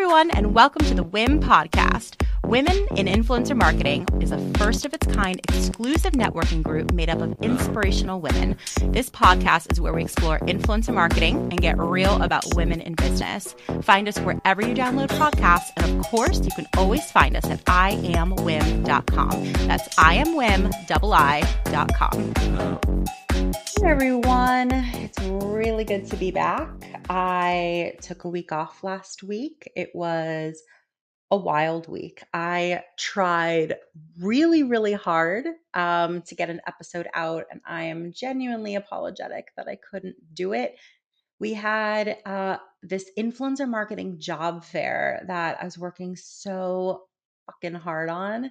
[0.00, 2.24] everyone, and welcome to the WIIM podcast.
[2.44, 7.20] Women in Influencer Marketing is a first of its kind exclusive networking group made up
[7.20, 8.56] of inspirational women.
[8.92, 13.56] This podcast is where we explore influencer marketing and get real about women in business.
[13.82, 17.64] Find us wherever you download podcasts, and of course, you can always find us at
[17.64, 19.52] iamwiim.com.
[19.66, 21.34] That's iamwiim.com.
[23.38, 23.52] Hey
[23.84, 26.68] everyone, it's really good to be back.
[27.08, 29.70] I took a week off last week.
[29.76, 30.60] It was
[31.30, 32.20] a wild week.
[32.34, 33.76] I tried
[34.20, 39.68] really, really hard um, to get an episode out, and I am genuinely apologetic that
[39.68, 40.74] I couldn't do it.
[41.38, 47.04] We had uh, this influencer marketing job fair that I was working so
[47.46, 48.50] fucking hard on.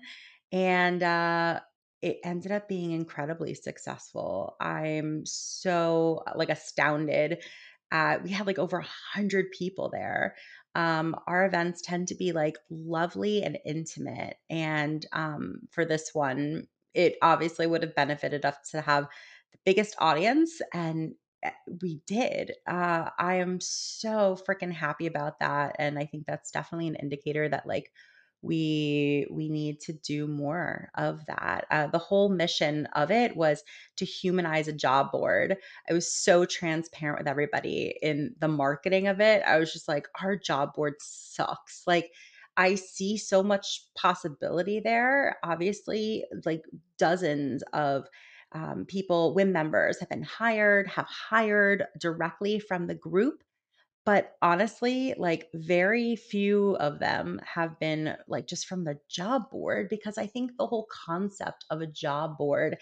[0.54, 1.60] And uh,
[2.02, 4.56] it ended up being incredibly successful.
[4.60, 7.44] I'm so like astounded.
[7.92, 10.36] Uh, we had like over a hundred people there.
[10.76, 16.68] Um, our events tend to be like lovely and intimate, and um, for this one,
[16.94, 19.08] it obviously would have benefited us to have
[19.52, 22.54] the biggest audience, and eh, we did.
[22.68, 27.50] Uh, I am so freaking happy about that, and I think that's definitely an indicator
[27.50, 27.92] that like
[28.42, 31.66] we we need to do more of that.
[31.72, 33.64] Uh, the whole mission of it was
[33.98, 35.58] to humanize a job board.
[35.90, 39.44] I was so transparent with everybody in the marketing of it.
[39.46, 41.84] I was just like our job board sucks.
[41.88, 42.12] Like
[42.60, 46.64] i see so much possibility there obviously like
[46.98, 48.08] dozens of
[48.54, 53.44] um, people WIIM members have been hired have hired directly from the group
[54.08, 59.90] but honestly, like very few of them have been like just from the job board
[59.90, 62.78] because I think the whole concept of a job board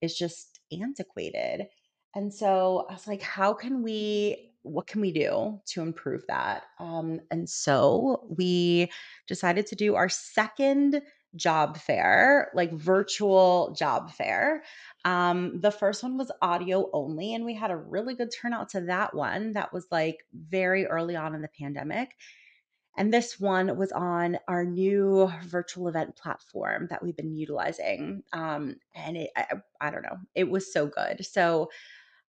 [0.00, 1.66] is just antiquated.
[2.14, 6.62] And so I was like, how can we, what can we do to improve that?
[6.78, 8.90] Um, and so we
[9.28, 11.02] decided to do our second
[11.36, 14.64] job fair, like virtual job fair.
[15.04, 18.82] Um, the first one was audio only, and we had a really good turnout to
[18.82, 19.54] that one.
[19.54, 22.10] That was like very early on in the pandemic.
[22.96, 28.22] And this one was on our new virtual event platform that we've been utilizing.
[28.32, 29.46] Um, and it, I,
[29.80, 31.24] I don't know, it was so good.
[31.24, 31.70] So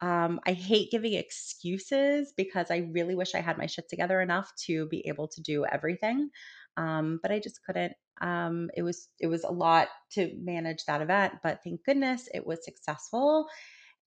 [0.00, 4.53] um, I hate giving excuses because I really wish I had my shit together enough
[4.66, 6.31] to be able to do everything.
[6.77, 7.95] Um, but I just couldn't.
[8.21, 12.47] Um, it was it was a lot to manage that event, but thank goodness it
[12.47, 13.47] was successful.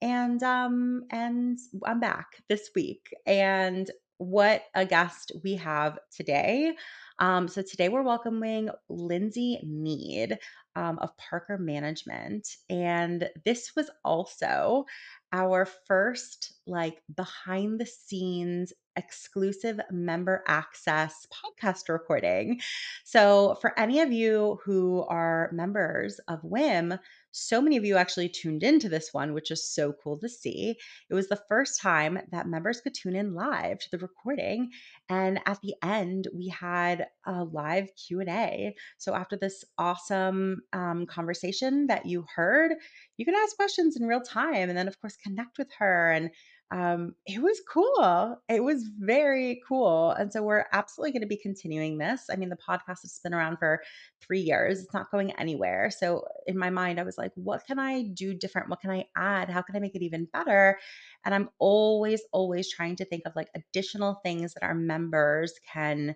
[0.02, 3.10] And um, and I'm back this week.
[3.26, 6.74] And what a guest we have today.
[7.20, 10.38] Um, so today we're welcoming Lindsay Nead
[10.76, 14.86] um, of Parker Management, and this was also
[15.34, 22.60] our first like behind the scenes exclusive member access podcast recording.
[23.04, 27.00] So, for any of you who are members of WIIM,
[27.38, 30.76] so many of you actually tuned into this one, which is so cool to see.
[31.10, 34.72] It was the first time that members could tune in live to the recording,
[35.10, 38.76] and at the end we had a live Q and A.
[38.98, 42.74] So after this awesome um, conversation that you heard,
[43.18, 46.32] you can ask questions in real time, and then of course connect with her and
[46.70, 48.42] um, it was cool.
[48.50, 50.12] It was very cool.
[50.12, 52.24] And so we're absolutely going to be continuing this.
[52.30, 53.82] I mean, the podcast has been around for
[54.22, 55.90] three years, it's not going anywhere.
[55.90, 58.70] So in my mind, I was like, what can I do different?
[58.70, 59.50] What can I add?
[59.50, 60.78] How can I make it even better?
[61.24, 66.16] And I'm always, always trying to think of like additional things that our members can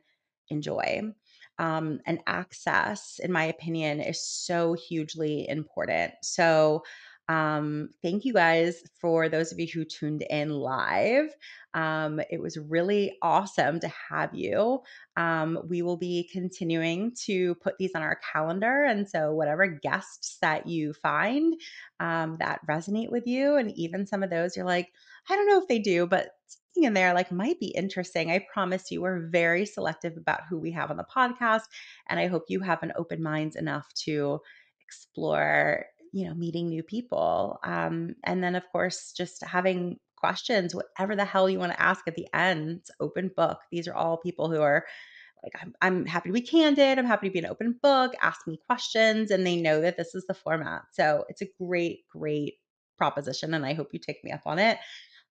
[0.50, 1.01] enjoy.
[1.59, 6.13] Um, and access, in my opinion, is so hugely important.
[6.23, 6.84] So,
[7.31, 11.33] um, thank you guys for those of you who tuned in live.
[11.73, 14.81] Um, it was really awesome to have you.
[15.15, 18.83] Um, we will be continuing to put these on our calendar.
[18.83, 21.55] And so, whatever guests that you find
[22.01, 24.91] um, that resonate with you, and even some of those you're like,
[25.29, 26.31] I don't know if they do, but
[26.75, 28.29] in there like might be interesting.
[28.29, 31.63] I promise you, we're very selective about who we have on the podcast.
[32.09, 34.39] And I hope you have an open mind enough to
[34.85, 37.59] explore you know, meeting new people.
[37.63, 42.08] Um, and then, of course, just having questions, whatever the hell you want to ask
[42.08, 43.59] at the end, open book.
[43.72, 44.85] These are all people who are
[45.43, 46.99] like, I'm, I'm happy to be candid.
[46.99, 48.13] I'm happy to be an open book.
[48.22, 49.31] Ask me questions.
[49.31, 50.84] And they know that this is the format.
[50.93, 52.55] So it's a great, great
[52.97, 53.53] proposition.
[53.53, 54.78] And I hope you take me up on it.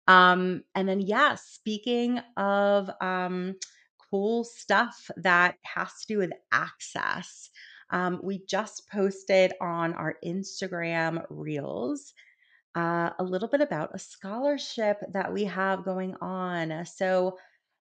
[0.09, 3.55] Um, and then, yeah, speaking of um,
[4.11, 7.51] cool stuff that has to do with access.
[7.91, 12.13] Um, we just posted on our Instagram reels
[12.77, 16.85] uh, a little bit about a scholarship that we have going on.
[16.87, 17.39] So,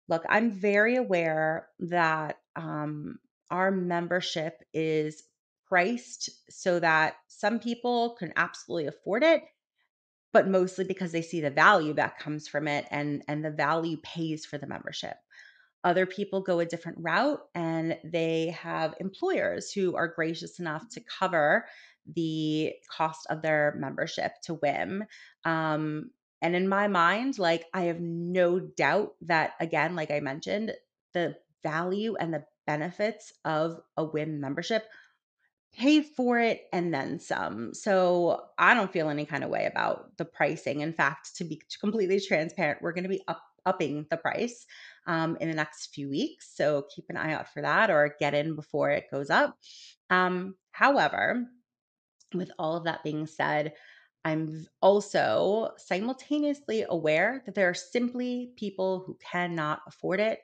[0.08, 3.20] look, I'm very aware that um,
[3.52, 5.24] our membership is
[5.68, 9.44] priced so that some people can absolutely afford it
[10.32, 13.98] but mostly because they see the value that comes from it and and the value
[14.04, 15.16] pays for the membership
[15.84, 21.02] other people go a different route and they have employers who are gracious enough to
[21.20, 21.66] cover
[22.16, 25.02] the cost of their membership to WIIM.
[25.46, 26.12] Um,
[26.42, 30.74] and in my mind, like I have no doubt that, again, like I mentioned,
[31.14, 34.86] the value and the benefits of a WIIM membership
[35.74, 37.74] pay for it and then some.
[37.74, 40.82] So I don't feel any kind of way about the pricing.
[40.82, 44.66] In fact, to be completely transparent, we're going to be up, upping the price
[45.08, 46.52] um, in the next few weeks.
[46.56, 49.58] So keep an eye out for that or get in before it goes up.
[50.10, 51.46] Um, however,
[52.34, 53.74] with all of that being said,
[54.26, 60.40] I'm also simultaneously aware that there are simply people who cannot afford it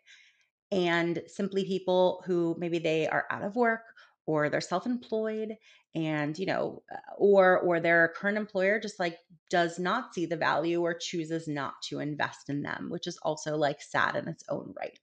[0.72, 3.82] and simply people who maybe they are out of work
[4.26, 5.56] or they're self-employed
[5.96, 9.18] and you know uh, or or their current employer just like
[9.50, 13.56] does not see the value or chooses not to invest in them which is also
[13.56, 15.00] like sad in its own right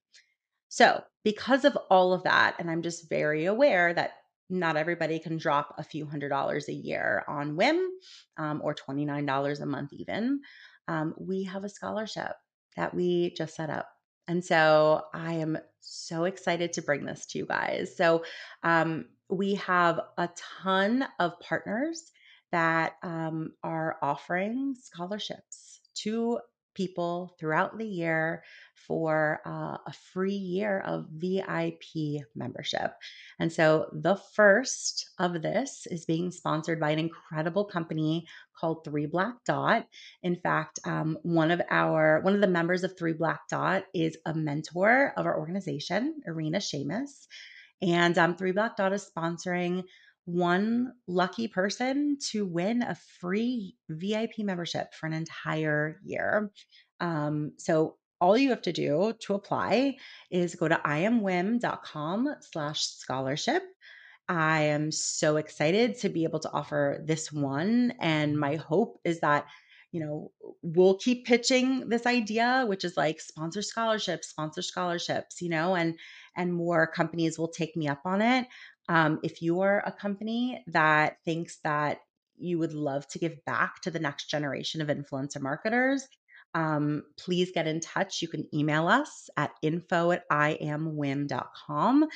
[0.69, 4.13] so because of all of that and i'm just very aware that
[4.51, 7.87] not everybody can drop a few hundred dollars a year on WIIM
[8.37, 10.41] um, or $29 a month even
[10.89, 12.33] um, we have a scholarship
[12.77, 13.89] that we just set up
[14.29, 17.97] and so I am so excited to bring this to you guys.
[17.97, 18.25] So
[18.63, 20.29] um, we have a
[20.63, 22.13] ton of partners
[22.53, 26.39] that um, are offering scholarships to
[26.75, 28.43] people throughout the year
[28.87, 32.93] for uh, a free year of VIP membership.
[33.39, 38.27] And so the first of this is being sponsored by an incredible company
[38.59, 39.87] called Three Black Dot.
[40.23, 44.17] In fact, um, one of our one of the members of Three Black Dot is
[44.27, 47.27] a mentor of our organization, Irina Seamus.
[47.83, 49.85] And um, Three Black Dot is sponsoring
[50.25, 56.53] one lucky person to win a free VIP membership for an entire year.
[57.01, 59.97] Um, so all you have to do to apply
[60.31, 63.65] is go to iamwiim.com slash scholarship.
[64.29, 67.95] I am so excited to be able to offer this one.
[68.01, 69.47] And my hope is that,
[69.91, 70.31] you know,
[70.63, 75.97] we'll keep pitching this idea, which is like sponsor scholarships, sponsor scholarships, you know, and
[76.37, 78.47] and more companies will take me up on it.
[78.89, 82.01] Um, if you're a company that thinks that
[82.37, 86.07] you would love to give back to the next generation of influencer marketers,
[86.55, 88.21] um, please get in touch.
[88.21, 92.07] You can email us at info at iamwiim.com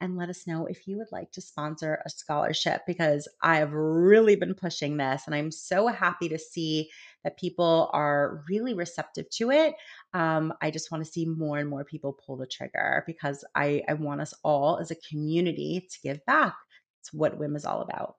[0.00, 3.72] and let us know if you would like to sponsor a scholarship because I have
[3.72, 6.90] really been pushing this and I'm so happy to see
[7.24, 9.74] that people are really receptive to it.
[10.12, 13.82] Um, I just want to see more and more people pull the trigger because I,
[13.88, 16.54] I want us all as a community to give back.
[17.00, 18.16] It's what WIIM is all about.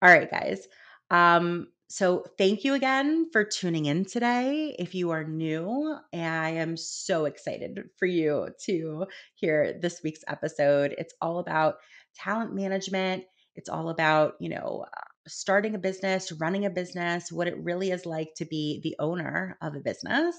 [0.00, 0.68] All right, guys.
[1.10, 4.76] Um, so, thank you again for tuning in today.
[4.78, 9.06] If you are new, I am so excited for you to
[9.36, 10.94] hear this week's episode.
[10.98, 11.76] It's all about
[12.14, 13.24] talent management.
[13.54, 17.90] It's all about, you know, uh, starting a business, running a business, what it really
[17.90, 20.36] is like to be the owner of a business,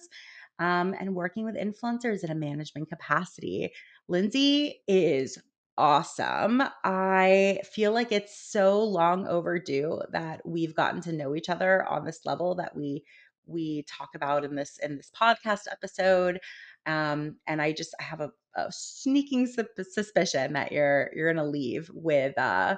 [0.59, 3.71] um, and working with influencers in a management capacity.
[4.07, 5.39] Lindsay is
[5.79, 6.61] awesome.
[6.83, 12.03] I feel like it's so long overdue that we've gotten to know each other on
[12.03, 13.05] this level that we
[13.47, 16.39] we talk about in this in this podcast episode.
[16.85, 21.89] Um, and I just I have a, a sneaking suspicion that you're you're gonna leave
[21.93, 22.75] with uh,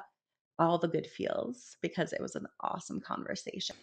[0.60, 3.76] all the good feels because it was an awesome conversation.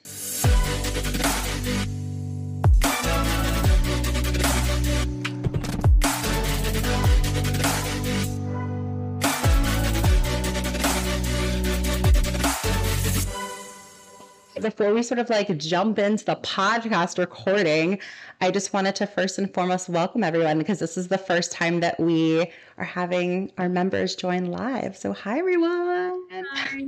[14.60, 17.98] Before we sort of like jump into the podcast recording,
[18.40, 21.80] I just wanted to first and foremost welcome everyone because this is the first time
[21.80, 24.96] that we are having our members join live.
[24.96, 26.22] So, hi, everyone.
[26.30, 26.80] Hi.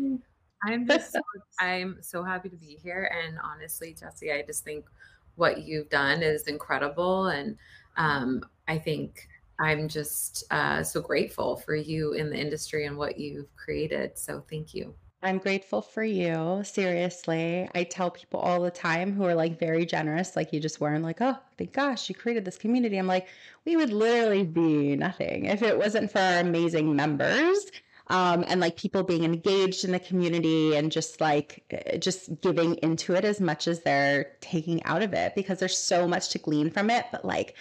[0.64, 1.20] I'm just so,
[1.58, 3.10] I'm so happy to be here.
[3.24, 4.86] And honestly, Jesse, I just think
[5.36, 7.26] what you've done is incredible.
[7.26, 7.56] And
[7.96, 13.18] um, I think I'm just uh, so grateful for you in the industry and what
[13.18, 14.18] you've created.
[14.18, 14.94] So thank you.
[15.22, 16.62] I'm grateful for you.
[16.64, 17.68] Seriously.
[17.74, 20.94] I tell people all the time who are like very generous, like you just were,
[20.94, 22.96] and like, oh, thank gosh, you created this community.
[22.96, 23.28] I'm like,
[23.66, 27.70] we would literally be nothing if it wasn't for our amazing members.
[28.06, 32.74] Um, and like people being engaged in the community and just like eh, just giving
[32.76, 36.38] into it as much as they're taking out of it because there's so much to
[36.38, 37.54] glean from it but like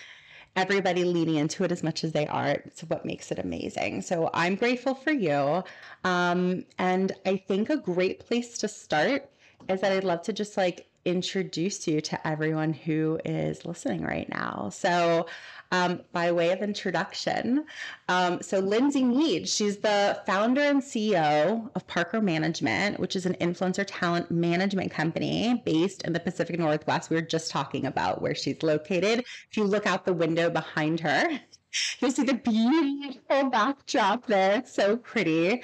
[0.55, 2.47] everybody leaning into it as much as they are.
[2.49, 4.01] It's what makes it amazing.
[4.01, 5.63] So I'm grateful for you.
[6.03, 9.29] Um, and I think a great place to start
[9.67, 14.27] is that I'd love to just like introduce you to everyone who is listening right
[14.29, 14.69] now.
[14.71, 15.27] So,
[15.71, 17.65] um, by way of introduction,
[18.07, 23.35] um, so Lindsay Nead, she's the founder and CEO of Parker Management, which is an
[23.35, 27.09] influencer talent management company based in the Pacific Northwest.
[27.09, 29.19] We were just talking about where she's located.
[29.19, 31.39] If you look out the window behind her,
[31.99, 34.57] You'll see the beautiful backdrop there.
[34.57, 35.61] It's so pretty.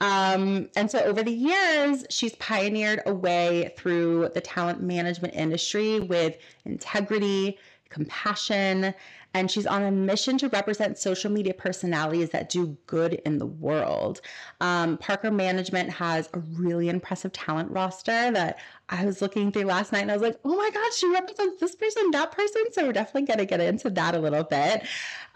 [0.00, 6.00] Um, and so over the years, she's pioneered a way through the talent management industry
[6.00, 7.58] with integrity,
[7.88, 8.94] compassion,
[9.34, 13.46] and she's on a mission to represent social media personalities that do good in the
[13.46, 14.20] world.
[14.60, 18.58] Um, Parker Management has a really impressive talent roster that
[18.90, 21.58] I was looking through last night and I was like, oh my God, she represents
[21.58, 22.62] this person, that person.
[22.72, 24.84] So we're definitely going to get into that a little bit.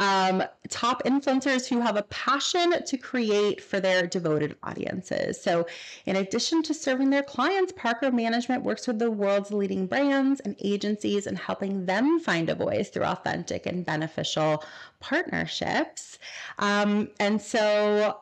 [0.00, 5.40] Um, top influencers who have a passion to create for their devoted audiences.
[5.42, 5.66] So,
[6.06, 10.54] in addition to serving their clients, Parker Management works with the world's leading brands and
[10.60, 14.62] agencies and helping them find a voice through authentic and beneficial
[15.00, 16.18] partnerships.
[16.59, 18.21] Um, and so,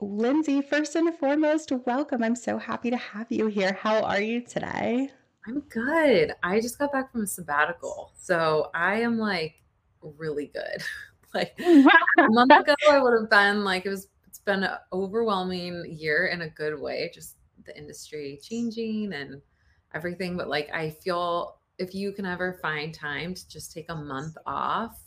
[0.00, 2.22] Lindsay, first and foremost, welcome.
[2.22, 3.72] I'm so happy to have you here.
[3.72, 5.08] How are you today?
[5.46, 6.34] I'm good.
[6.42, 8.12] I just got back from a sabbatical.
[8.18, 9.54] So I am like
[10.02, 10.82] really good.
[11.34, 15.86] like a month ago, I would have been like, it was, it's been an overwhelming
[15.88, 19.40] year in a good way, just the industry changing and
[19.94, 20.36] everything.
[20.36, 24.36] But like, I feel if you can ever find time to just take a month
[24.46, 24.98] off,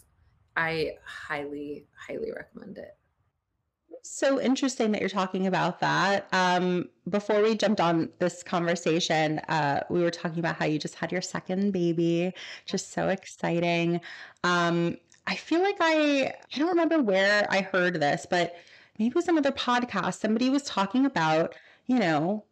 [0.56, 2.98] I highly, highly recommend it
[4.06, 6.28] so interesting that you're talking about that.
[6.32, 10.96] Um, before we jumped on this conversation, uh, we were talking about how you just
[10.96, 12.34] had your second baby,
[12.66, 14.02] just so exciting.
[14.44, 18.56] Um, I feel like I I don't remember where I heard this, but
[19.00, 20.20] maybe it was another podcast.
[20.20, 21.56] Somebody was talking about,
[21.88, 22.46] you know,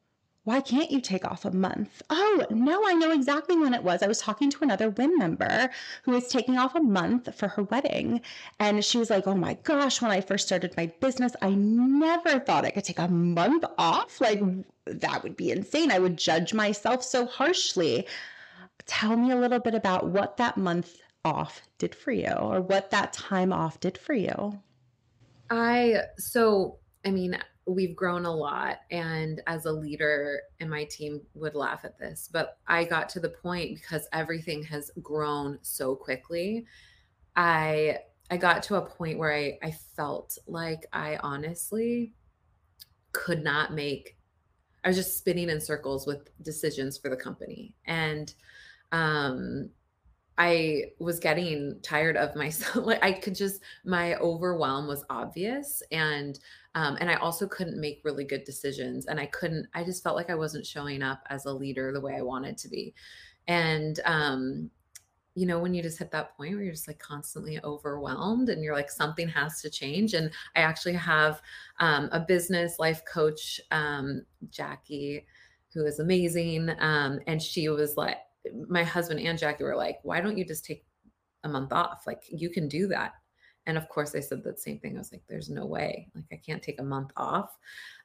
[0.45, 2.01] why can't you take off a month?
[2.09, 4.03] Oh, no, I know exactly when it was.
[4.03, 5.69] I was talking to another WIIM member
[6.03, 8.19] who was taking off a month for her wedding.
[8.59, 12.39] And she was like, Oh my gosh, when I first started my business, I never
[12.39, 14.19] thought I could take a month off.
[14.19, 14.41] Like,
[14.85, 15.91] that would be insane.
[15.91, 18.05] I would judge myself so harshly.
[18.85, 22.91] Tell me a little bit about what that month off did for you or what
[22.91, 24.59] that time off did for you.
[25.49, 31.21] I, so, I mean, we've grown a lot and as a leader and my team
[31.33, 35.95] would laugh at this but i got to the point because everything has grown so
[35.95, 36.65] quickly
[37.35, 37.97] i
[38.29, 42.11] i got to a point where i i felt like i honestly
[43.13, 44.17] could not make
[44.83, 48.33] i was just spinning in circles with decisions for the company and
[48.91, 49.69] um
[50.37, 52.75] I was getting tired of myself.
[52.85, 56.39] Like I could just my overwhelm was obvious and
[56.75, 60.15] um and I also couldn't make really good decisions and I couldn't I just felt
[60.15, 62.93] like I wasn't showing up as a leader the way I wanted to be.
[63.47, 64.71] And um
[65.35, 68.63] you know when you just hit that point where you're just like constantly overwhelmed and
[68.63, 71.41] you're like something has to change and I actually have
[71.79, 75.25] um a business life coach um Jackie
[75.73, 78.17] who is amazing um and she was like
[78.67, 80.85] my husband and Jackie were like, why don't you just take
[81.43, 82.03] a month off?
[82.07, 83.13] Like you can do that.
[83.65, 84.95] And of course I said that same thing.
[84.95, 86.09] I was like, there's no way.
[86.13, 87.57] Like I can't take a month off.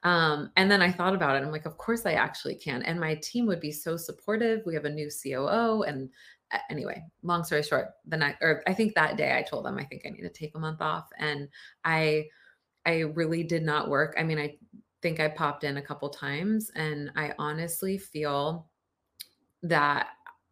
[0.04, 1.44] Um, and then I thought about it.
[1.44, 2.82] I'm like, of course I actually can.
[2.82, 4.62] And my team would be so supportive.
[4.64, 5.82] We have a new COO.
[5.82, 6.10] And
[6.70, 9.84] anyway, long story short, the night or I think that day I told them I
[9.84, 11.08] think I need to take a month off.
[11.18, 11.48] And
[11.84, 12.26] I
[12.86, 14.14] I really did not work.
[14.16, 14.56] I mean, I
[15.02, 18.68] think I popped in a couple times and I honestly feel
[19.62, 20.08] that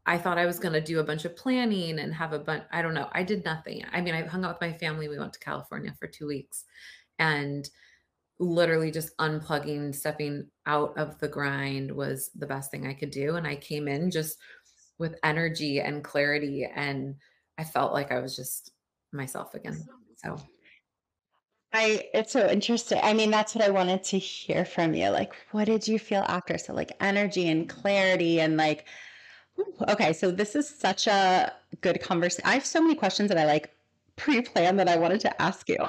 [0.07, 2.63] I thought I was going to do a bunch of planning and have a bunch.
[2.71, 3.09] I don't know.
[3.13, 3.85] I did nothing.
[3.93, 5.09] I mean, I hung out with my family.
[5.09, 6.65] We went to California for two weeks
[7.19, 7.69] and
[8.39, 13.35] literally just unplugging, stepping out of the grind was the best thing I could do.
[13.35, 14.39] And I came in just
[14.99, 16.69] with energy and clarity.
[16.73, 17.17] And
[17.59, 18.71] I felt like I was just
[19.13, 19.85] myself again.
[20.17, 20.37] So.
[21.73, 23.01] I it's so interesting.
[23.03, 25.09] I mean, that's what I wanted to hear from you.
[25.09, 26.59] Like, what did you feel after?
[26.59, 28.87] So like energy and clarity and like
[29.89, 32.49] Okay, so this is such a good conversation.
[32.49, 33.75] I have so many questions that I like
[34.17, 35.79] pre-planned that I wanted to ask you.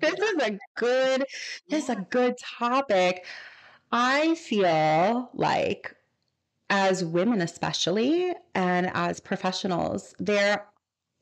[0.00, 1.24] This is a good
[1.68, 3.24] this is a good topic.
[3.92, 5.94] I feel like
[6.70, 10.66] as women especially and as professionals, there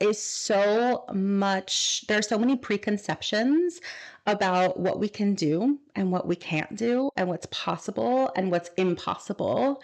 [0.00, 3.80] is so much there are so many preconceptions
[4.26, 8.70] about what we can do and what we can't do and what's possible and what's
[8.78, 9.82] impossible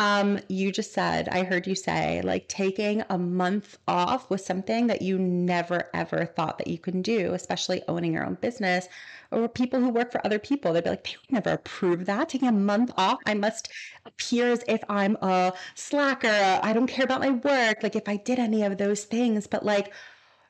[0.00, 4.86] Um, you just said, I heard you say, like taking a month off was something
[4.88, 8.88] that you never ever thought that you can do, especially owning your own business
[9.30, 10.72] or people who work for other people.
[10.72, 12.30] They'd be like, they would never approve that.
[12.30, 13.70] Taking a month off, I must
[14.06, 16.60] appear as if I'm a slacker.
[16.62, 17.82] I don't care about my work.
[17.82, 19.92] Like if I did any of those things, but like,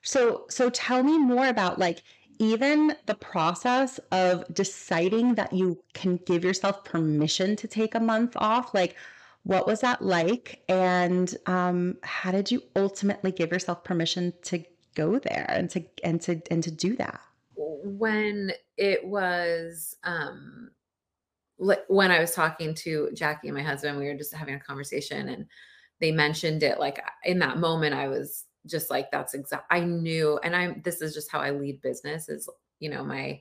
[0.02, 2.02] so so tell me more about like
[2.38, 8.34] even the process of deciding that you can give yourself permission to take a month
[8.36, 8.72] off.
[8.74, 8.96] Like,
[9.42, 10.62] what was that like?
[10.68, 14.62] And um, how did you ultimately give yourself permission to
[14.94, 17.20] go there and to and to and to do that?
[17.56, 20.70] When it was um
[21.88, 25.28] when I was talking to Jackie and my husband, we were just having a conversation
[25.28, 25.46] and
[26.00, 30.38] they mentioned it like in that moment I was just like that's exact I knew
[30.42, 33.40] and I'm this is just how I lead business is you know my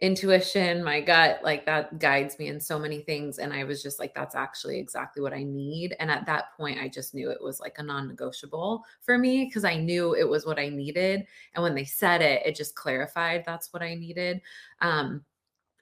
[0.00, 3.38] intuition, my gut, like that guides me in so many things.
[3.38, 5.94] And I was just like, that's actually exactly what I need.
[6.00, 9.44] And at that point, I just knew it was like a non negotiable for me
[9.44, 11.26] because I knew it was what I needed.
[11.54, 14.40] And when they said it, it just clarified that's what I needed.
[14.80, 15.22] Um,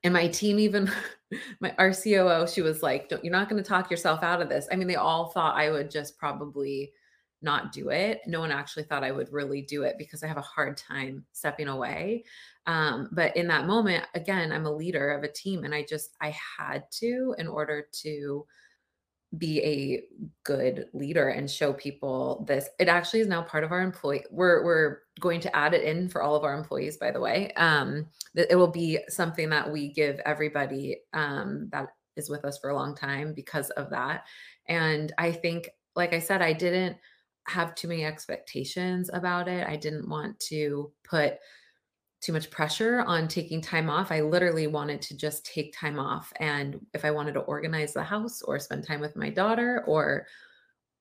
[0.05, 0.91] and my team even
[1.61, 4.67] my RCOO, she was like, Don't, you're not going to talk yourself out of this.
[4.73, 6.93] I mean, they all thought I would just probably
[7.41, 8.21] not do it.
[8.27, 11.25] No one actually thought I would really do it because I have a hard time
[11.33, 12.25] stepping away.
[12.69, 16.11] Um, but in that moment, again, I'm a leader of a team and I just,
[16.21, 18.47] I had to in order to
[19.37, 20.05] be a
[20.45, 22.69] good leader and show people this.
[22.79, 24.25] It actually is now part of our employee.
[24.31, 27.53] We're we're going to add it in for all of our employees, by the way.
[27.57, 32.71] Um, it will be something that we give everybody um, that is with us for
[32.71, 34.25] a long time because of that.
[34.67, 36.97] And I think, like I said, I didn't
[37.49, 39.67] have too many expectations about it.
[39.67, 41.35] I didn't want to put
[42.21, 44.11] too much pressure on taking time off.
[44.11, 46.33] I literally wanted to just take time off.
[46.41, 50.27] And if I wanted to organize the house or spend time with my daughter or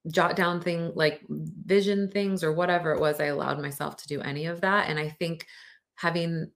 [0.09, 4.21] jot down thing like vision things or whatever it was, I allowed myself to do
[4.21, 4.89] any of that.
[4.89, 5.47] And I think
[5.95, 6.51] having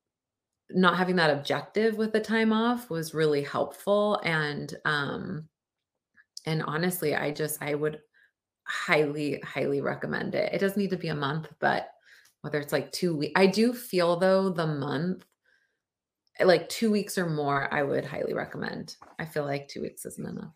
[0.69, 4.21] not having that objective with the time off was really helpful.
[4.23, 5.49] And um
[6.45, 8.01] and honestly, I just I would
[8.65, 10.53] highly, highly recommend it.
[10.53, 11.91] It doesn't need to be a month, but
[12.41, 15.25] whether it's like two weeks, I do feel though the month,
[16.39, 18.95] eh, like two weeks or more, I would highly recommend.
[19.19, 20.53] I feel like two weeks isn't enough.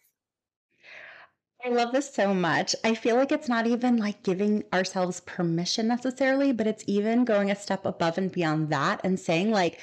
[1.63, 2.75] I love this so much.
[2.83, 7.49] I feel like it's not even like giving ourselves permission necessarily, but it's even going
[7.49, 9.79] a step above and beyond that and saying, like,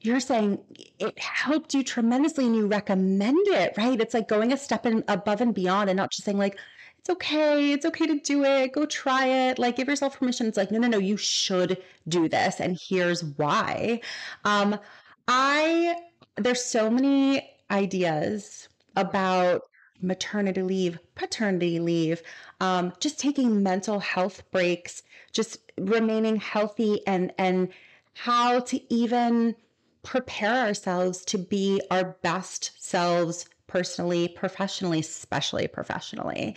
[0.00, 0.58] you're saying
[0.98, 4.00] it helped you tremendously and you recommend it, right?
[4.00, 6.58] It's like going a step in, above and beyond and not just saying, like,
[7.02, 7.72] it's okay.
[7.72, 8.72] It's okay to do it.
[8.72, 9.58] Go try it.
[9.58, 10.46] Like, give yourself permission.
[10.46, 12.60] It's like, no, no, no, you should do this.
[12.60, 14.00] And here's why.
[14.44, 14.78] Um,
[15.26, 15.96] I,
[16.36, 19.62] there's so many ideas about
[20.00, 22.22] maternity leave, paternity leave,
[22.60, 27.70] um, just taking mental health breaks, just remaining healthy and, and
[28.14, 29.56] how to even
[30.04, 36.54] prepare ourselves to be our best selves personally, professionally, especially professionally.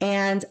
[0.00, 0.44] And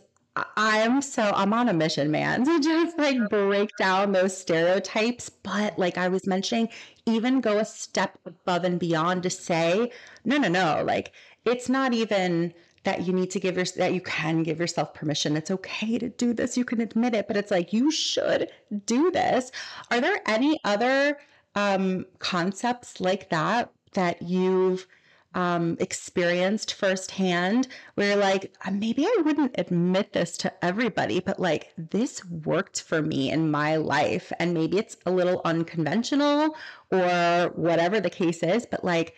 [0.55, 5.29] I am so I'm on a mission, man, to just like break down those stereotypes.
[5.29, 6.69] But like I was mentioning,
[7.05, 9.91] even go a step above and beyond to say,
[10.25, 11.13] no, no, no, like
[11.45, 15.35] it's not even that you need to give your that you can give yourself permission.
[15.35, 16.55] It's okay to do this.
[16.55, 18.49] You can admit it, but it's like you should
[18.85, 19.51] do this.
[19.91, 21.17] Are there any other
[21.55, 24.85] um concepts like that that you've
[25.33, 31.39] um, experienced firsthand where you're like, uh, maybe I wouldn't admit this to everybody, but
[31.39, 34.31] like this worked for me in my life.
[34.39, 36.55] And maybe it's a little unconventional
[36.91, 39.15] or whatever the case is, but like,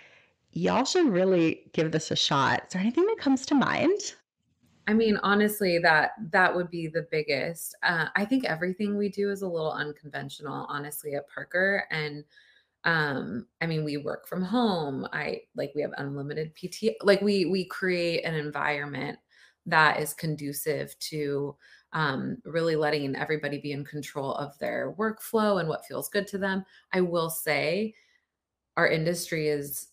[0.51, 2.63] y'all should really give this a shot.
[2.67, 4.15] Is there anything that comes to mind?
[4.87, 7.75] I mean, honestly, that that would be the biggest.
[7.83, 11.85] Uh, I think everything we do is a little unconventional, honestly, at Parker.
[11.91, 12.23] And
[12.85, 17.45] um i mean we work from home i like we have unlimited pt like we
[17.45, 19.19] we create an environment
[19.65, 21.55] that is conducive to
[21.93, 26.37] um really letting everybody be in control of their workflow and what feels good to
[26.37, 26.63] them.
[26.93, 27.93] I will say
[28.77, 29.87] our industry is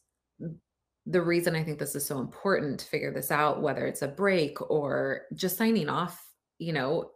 [1.07, 4.09] the reason i think this is so important to figure this out whether it's a
[4.09, 7.11] break or just signing off you know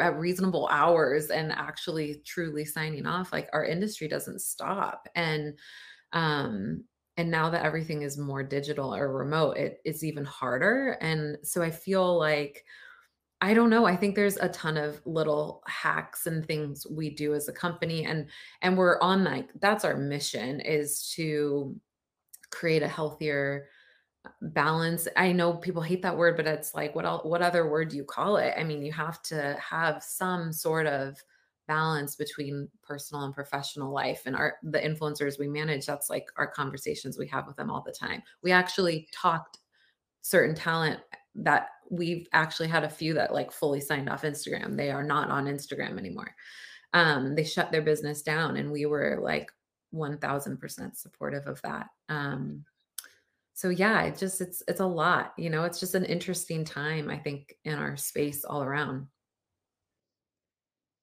[0.00, 5.08] at reasonable hours and actually truly signing off like our industry doesn't stop.
[5.14, 5.58] And
[6.12, 6.84] um
[7.16, 10.96] and now that everything is more digital or remote it, it's even harder.
[11.00, 12.64] And so i feel like
[13.40, 17.34] i don't know i think there's a ton of little hacks and things we do
[17.34, 18.28] as a company and
[18.62, 21.74] and we're on like that's our mission is to
[22.50, 23.68] create a healthier
[24.42, 25.08] balance.
[25.16, 28.04] I know people hate that word, but it's like, what what other word do you
[28.04, 28.54] call it?
[28.56, 31.16] I mean, you have to have some sort of
[31.70, 36.48] balance between personal and professional life and our the influencers we manage that's like our
[36.48, 39.60] conversations we have with them all the time we actually talked
[40.20, 40.98] certain talent
[41.36, 45.30] that we've actually had a few that like fully signed off instagram they are not
[45.30, 46.34] on instagram anymore
[46.92, 49.52] um they shut their business down and we were like
[49.94, 52.64] 1000% supportive of that um
[53.60, 57.10] so yeah it just it's it's a lot you know it's just an interesting time
[57.10, 59.06] i think in our space all around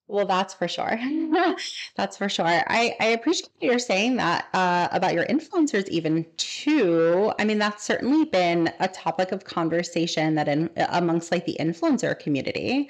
[0.10, 0.98] Well, that's for sure.
[1.98, 2.46] That's for sure.
[2.46, 7.34] I I appreciate you're saying that, uh, about your influencers even too.
[7.40, 12.18] I mean, that's certainly been a topic of conversation that in amongst, like, the influencer
[12.18, 12.90] community,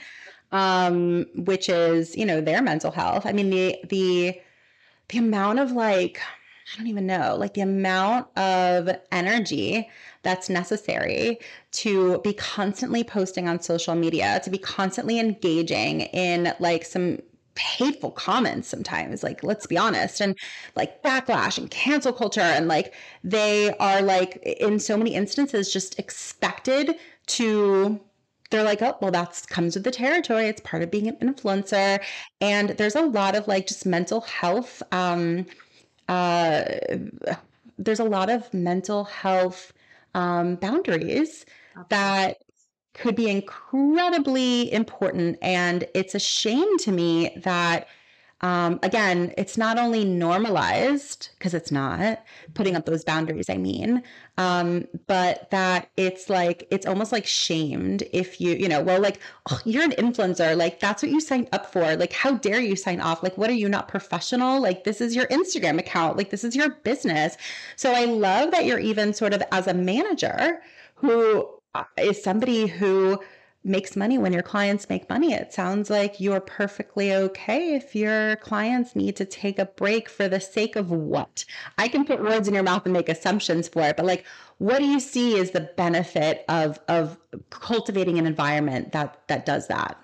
[0.52, 3.26] um, which is, you know, their mental health.
[3.26, 4.40] I mean, the the
[5.10, 6.22] the amount of, like
[6.74, 9.90] I don't even know, like, the amount of energy
[10.24, 11.40] that's necessary
[11.74, 17.20] to be constantly posting on social media, to be constantly engaging in, like, some
[17.58, 20.38] hateful comments sometimes, like, let's be honest, and,
[20.76, 25.98] like, backlash and cancel culture, and, like, they are, like, in so many instances, just
[26.00, 26.96] expected
[27.28, 28.00] to
[28.50, 30.46] they're like, "Oh, well, that's comes with the territory.
[30.48, 32.00] It's part of being an influencer."
[32.40, 35.46] And there's a lot of, like, just mental health, um,
[36.08, 36.64] uh,
[37.78, 39.74] there's a lot of mental health
[40.14, 42.38] um, boundaries absolutely that
[42.94, 45.38] could be incredibly important.
[45.42, 47.88] And it's a shame to me that
[48.42, 52.24] um, again, it's not only normalized, because it's not
[52.54, 54.04] putting up those boundaries, I mean,
[54.38, 59.20] um, but that it's like, it's almost like shamed if you, you know, well, like,
[59.50, 61.96] oh, you're an influencer, like, that's what you signed up for.
[61.96, 63.24] Like, how dare you sign off?
[63.24, 64.62] Like, what are you not professional?
[64.62, 67.38] Like, this is your Instagram account, like, this is your business.
[67.76, 70.62] So I love that you're even sort of as a manager
[70.94, 73.20] who uh, somebody who
[73.68, 75.34] makes money when your clients make money.
[75.34, 80.28] It sounds like you're perfectly okay if your clients need to take a break for
[80.28, 81.46] the sake of what?
[81.78, 84.26] I can put words in your mouth and make assumptions for it, but like
[84.58, 87.18] what do you see as the benefit of of
[87.50, 90.02] cultivating an environment that that does that?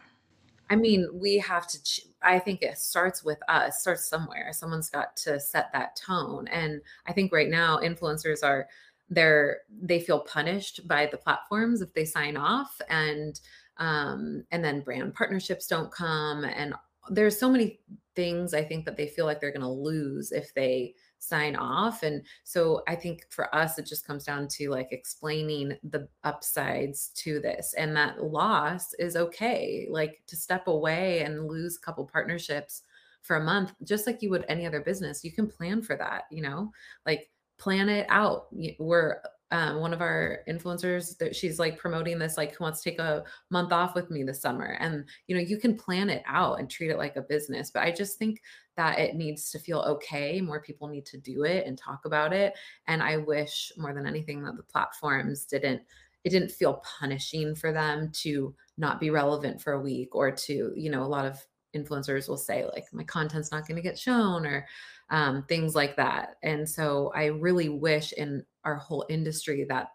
[0.69, 4.49] I mean, we have to, ch- I think it starts with us, starts somewhere.
[4.53, 6.47] Someone's got to set that tone.
[6.47, 8.67] And I think right now, influencers are,
[9.09, 13.39] they're, they feel punished by the platforms if they sign off and,
[13.77, 16.43] um, and then brand partnerships don't come.
[16.43, 16.73] And
[17.09, 17.79] there's so many
[18.15, 22.03] things I think that they feel like they're going to lose if they sign off.
[22.03, 27.09] And so I think for us, it just comes down to like explaining the upsides
[27.15, 29.87] to this and that loss is okay.
[29.89, 32.83] Like to step away and lose a couple partnerships
[33.21, 36.23] for a month, just like you would any other business, you can plan for that,
[36.29, 36.71] you know,
[37.05, 37.29] like
[37.63, 38.47] plan it out.
[38.77, 39.21] We're
[39.51, 42.99] um, one of our influencers that she's like promoting this, like who wants to take
[42.99, 44.77] a month off with me this summer.
[44.79, 47.69] And, you know, you can plan it out and treat it like a business.
[47.71, 48.41] But I just think
[48.75, 50.41] that it needs to feel okay.
[50.41, 52.55] More people need to do it and talk about it.
[52.87, 55.83] And I wish more than anything that the platforms didn't,
[56.23, 60.73] it didn't feel punishing for them to not be relevant for a week or to,
[60.75, 61.39] you know, a lot of
[61.75, 64.65] influencers will say like my content's not going to get shown or
[65.09, 66.35] um, things like that.
[66.43, 69.89] And so I really wish in our whole industry that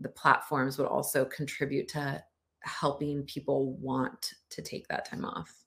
[0.00, 2.22] the platforms would also contribute to
[2.60, 5.64] helping people want to take that time off.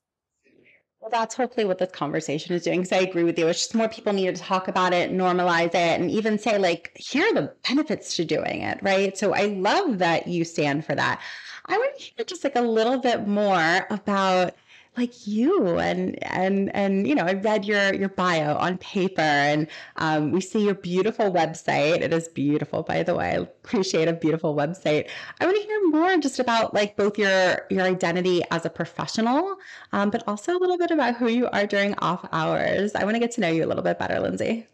[1.00, 2.80] Well, that's hopefully what this conversation is doing.
[2.80, 3.46] Because I agree with you.
[3.46, 6.90] It's just more people need to talk about it, normalize it, and even say, like,
[6.96, 9.16] here are the benefits to doing it, right?
[9.16, 11.20] So I love that you stand for that.
[11.66, 14.54] I want to hear just like a little bit more about
[14.98, 19.68] like you and and and you know i read your your bio on paper and
[19.96, 22.00] um, we see your beautiful website.
[22.00, 23.30] It is beautiful by the way.
[23.30, 25.08] I appreciate a beautiful website.
[25.40, 29.56] I want to hear more just about like both your your identity as a professional
[29.92, 32.94] um, but also a little bit about who you are during off hours.
[32.94, 34.66] I want to get to know you a little bit better lindsay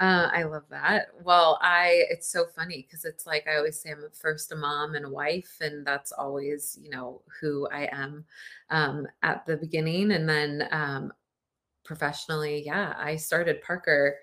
[0.00, 1.08] Uh, I love that.
[1.24, 4.94] Well, I it's so funny because it's like I always say I'm first a mom
[4.94, 8.24] and a wife, and that's always, you know, who I am
[8.70, 10.12] um, at the beginning.
[10.12, 11.12] And then um,
[11.84, 14.16] professionally, yeah, I started Parker.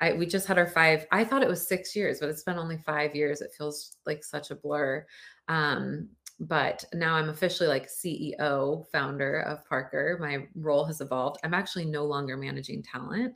[0.00, 1.06] I we just had our five.
[1.12, 3.40] I thought it was six years, but it's been only five years.
[3.40, 5.06] It feels like such a blur.
[5.48, 6.08] Um,
[6.40, 10.18] but now I'm officially like CEO, founder of Parker.
[10.20, 11.38] My role has evolved.
[11.44, 13.34] I'm actually no longer managing talent.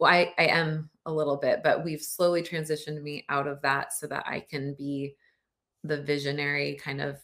[0.00, 3.92] Well, I, I am a little bit, but we've slowly transitioned me out of that
[3.92, 5.14] so that I can be
[5.84, 7.18] the visionary kind of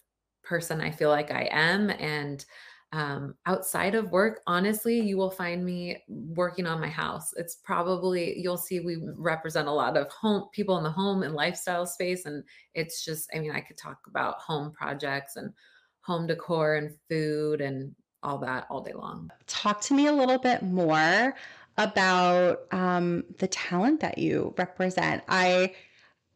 [0.44, 1.88] person I feel like I am.
[1.88, 2.44] And
[2.92, 7.32] um, outside of work, honestly, you will find me working on my house.
[7.36, 11.34] It's probably, you'll see we represent a lot of home people in the home and
[11.34, 12.26] lifestyle space.
[12.26, 15.50] And it's just, I mean, I could talk about home projects and
[16.02, 19.30] home decor and food and all that all day long.
[19.46, 21.34] Talk to me a little bit more
[21.78, 25.22] about um, the talent that you represent.
[25.28, 25.74] I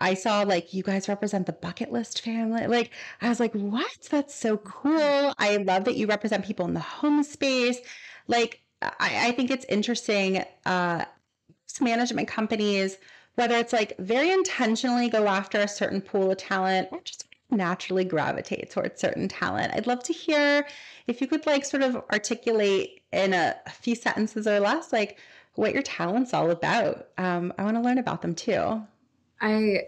[0.00, 2.66] I saw like you guys represent the bucket list family.
[2.66, 4.08] Like I was like, what?
[4.10, 5.34] That's so cool.
[5.38, 7.78] I love that you represent people in the home space.
[8.28, 10.44] Like I, I think it's interesting.
[10.64, 11.04] Uh,
[11.80, 12.98] management companies,
[13.34, 18.04] whether it's like very intentionally go after a certain pool of talent or just naturally
[18.04, 19.72] gravitate towards certain talent.
[19.74, 20.66] I'd love to hear
[21.06, 25.18] if you could like sort of articulate in a, few sentences or less, like
[25.54, 27.08] what your talent's all about.
[27.18, 28.82] Um, I want to learn about them too.
[29.40, 29.82] I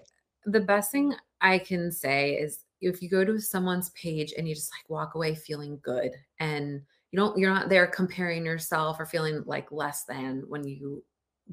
[0.44, 4.54] the best thing I can say is if you go to someone's page and you
[4.54, 9.06] just like walk away feeling good and you don't you're not there comparing yourself or
[9.06, 11.04] feeling like less than when you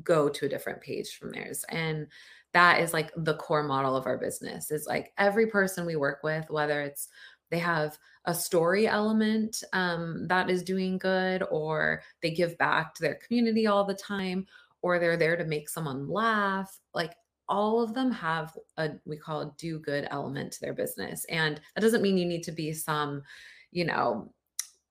[0.03, 2.07] go to a different page from theirs and
[2.53, 6.19] that is like the core model of our business is like every person we work
[6.23, 7.07] with whether it's
[7.51, 13.01] they have a story element um, that is doing good or they give back to
[13.01, 14.45] their community all the time
[14.81, 17.13] or they're there to make someone laugh like
[17.49, 21.25] all of them have a we call a do good element to their business.
[21.25, 23.23] And that doesn't mean you need to be some
[23.71, 24.31] you know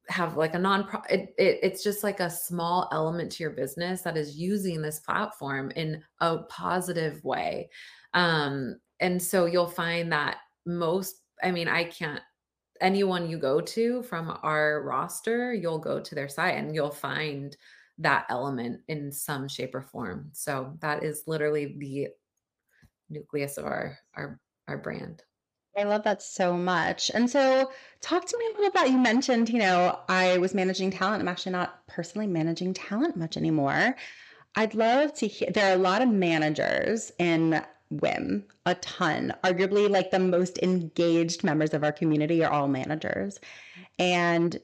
[0.09, 4.03] have like a non it, it, it's just like a small element to your business
[4.03, 7.69] that is using this platform in a positive way
[8.15, 12.23] um and so you'll find that most i mean i can't
[12.81, 17.57] anyone you go to from our roster you'll go to their site and you'll find
[17.99, 22.09] that element in some shape or form so that is literally the
[23.11, 25.23] nucleus of our our our brand.
[25.77, 27.11] I love that so much.
[27.15, 30.91] And so, talk to me a little about you mentioned, you know, I was managing
[30.91, 31.21] talent.
[31.21, 33.97] I'm actually not personally managing talent much anymore.
[34.57, 35.51] I'd love to hear.
[35.53, 39.35] There are a lot of managers in WIIM, a ton.
[39.45, 43.39] Arguably, like the most engaged members of our community are all managers.
[43.99, 44.61] And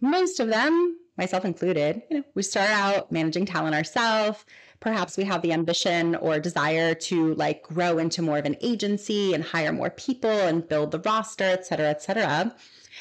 [0.00, 4.44] most of them, myself included, you know, we start out managing talent ourselves
[4.80, 9.34] perhaps we have the ambition or desire to like grow into more of an agency
[9.34, 12.54] and hire more people and build the roster, et cetera, et cetera.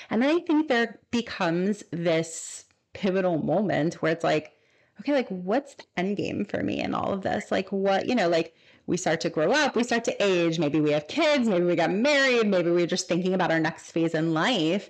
[0.09, 4.51] And then I think there becomes this pivotal moment where it's like,
[4.99, 7.51] okay, like what's the end game for me in all of this?
[7.51, 8.53] Like what, you know, like
[8.85, 11.75] we start to grow up, we start to age, maybe we have kids, maybe we
[11.75, 14.89] got married, maybe we're just thinking about our next phase in life.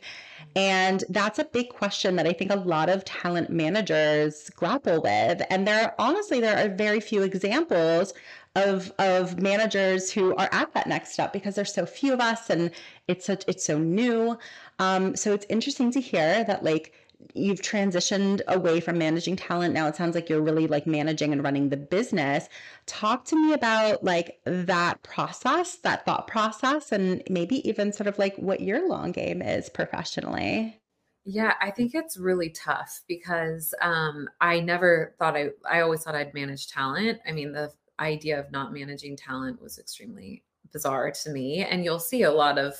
[0.59, 5.41] And that's a big question that I think a lot of talent managers grapple with.
[5.49, 8.13] And there honestly there are very few examples
[8.55, 12.49] of of managers who are at that next step because there's so few of us
[12.49, 12.71] and
[13.07, 14.37] it's such it's so new.
[14.79, 16.93] Um, so it's interesting to hear that like
[17.33, 19.73] you've transitioned away from managing talent.
[19.73, 22.47] Now it sounds like you're really like managing and running the business.
[22.85, 28.17] Talk to me about like that process that thought process and maybe even sort of
[28.17, 30.79] like what your long game is professionally.
[31.25, 36.15] Yeah i think it's really tough because um i never thought i i always thought
[36.15, 37.19] i'd manage talent.
[37.27, 41.99] I mean the idea of not managing talent was extremely bizarre to me and you'll
[41.99, 42.73] see a lot of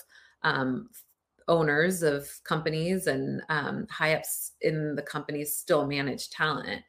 [0.43, 0.89] um,
[1.49, 6.81] owners of companies and um, high ups in the companies still manage talent.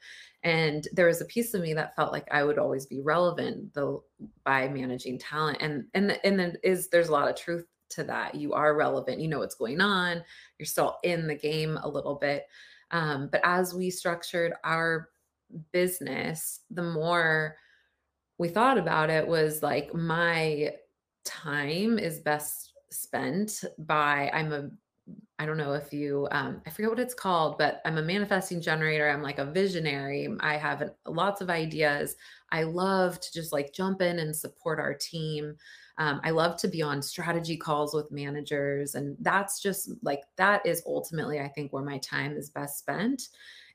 [0.43, 3.75] And there was a piece of me that felt like I would always be relevant
[3.75, 4.05] though
[4.45, 5.59] by managing talent.
[5.61, 8.35] And and and then is there's a lot of truth to that.
[8.35, 9.21] You are relevant.
[9.21, 10.23] You know what's going on.
[10.59, 12.47] You're still in the game a little bit.
[12.91, 15.09] Um, but as we structured our
[15.73, 17.57] business, the more
[18.39, 20.73] we thought about it was like my
[21.25, 24.71] time is best spent by i'm a
[25.39, 28.61] I don't know if you, um, I forget what it's called, but I'm a manifesting
[28.61, 29.09] generator.
[29.09, 30.29] I'm like a visionary.
[30.41, 32.15] I have lots of ideas.
[32.53, 35.57] I love to just like jump in and support our team.
[35.97, 38.95] Um, I love to be on strategy calls with managers.
[38.95, 43.29] And that's just like, that is ultimately, I think, where my time is best spent.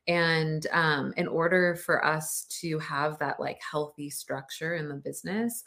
[0.08, 5.63] And um, in order for us to have that like healthy structure in the business,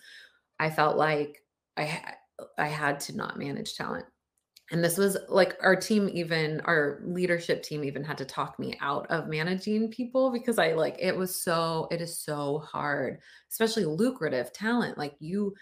[0.60, 1.42] I felt like
[1.76, 2.14] I,
[2.56, 4.06] I had to not manage talent.
[4.70, 8.74] And this was like our team, even our leadership team, even had to talk me
[8.82, 13.20] out of managing people because I like it was so, it is so hard,
[13.50, 14.98] especially lucrative talent.
[14.98, 15.54] Like you,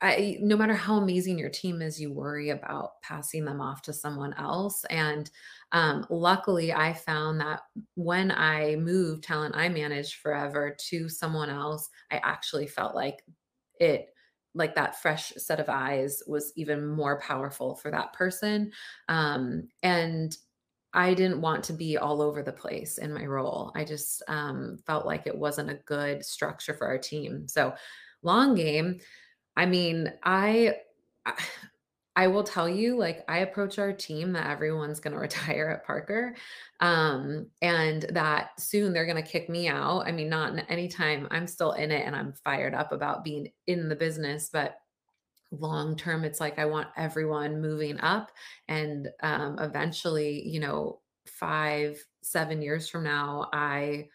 [0.00, 3.92] I, no matter how amazing your team is, you worry about passing them off to
[3.92, 4.84] someone else.
[4.90, 5.30] And
[5.72, 7.60] um, luckily, I found that
[7.94, 13.22] when I moved talent I managed forever to someone else, I actually felt like
[13.80, 14.08] it
[14.56, 18.72] like that fresh set of eyes was even more powerful for that person
[19.08, 20.36] um, and
[20.96, 23.70] I didn't want to be all over the place in my role.
[23.74, 27.46] I just um, felt like it wasn't a good structure for our team.
[27.46, 27.74] So,
[28.22, 29.00] long game,
[29.58, 30.76] I mean, I,
[31.26, 31.34] I
[32.16, 35.86] I will tell you, like, I approach our team that everyone's going to retire at
[35.86, 36.34] Parker,
[36.80, 40.00] um, and that soon they're going to kick me out.
[40.06, 43.88] I mean, not anytime I'm still in it and I'm fired up about being in
[43.88, 44.78] the business, but
[45.52, 48.30] long term it's like i want everyone moving up
[48.68, 54.08] and um, eventually you know five seven years from now i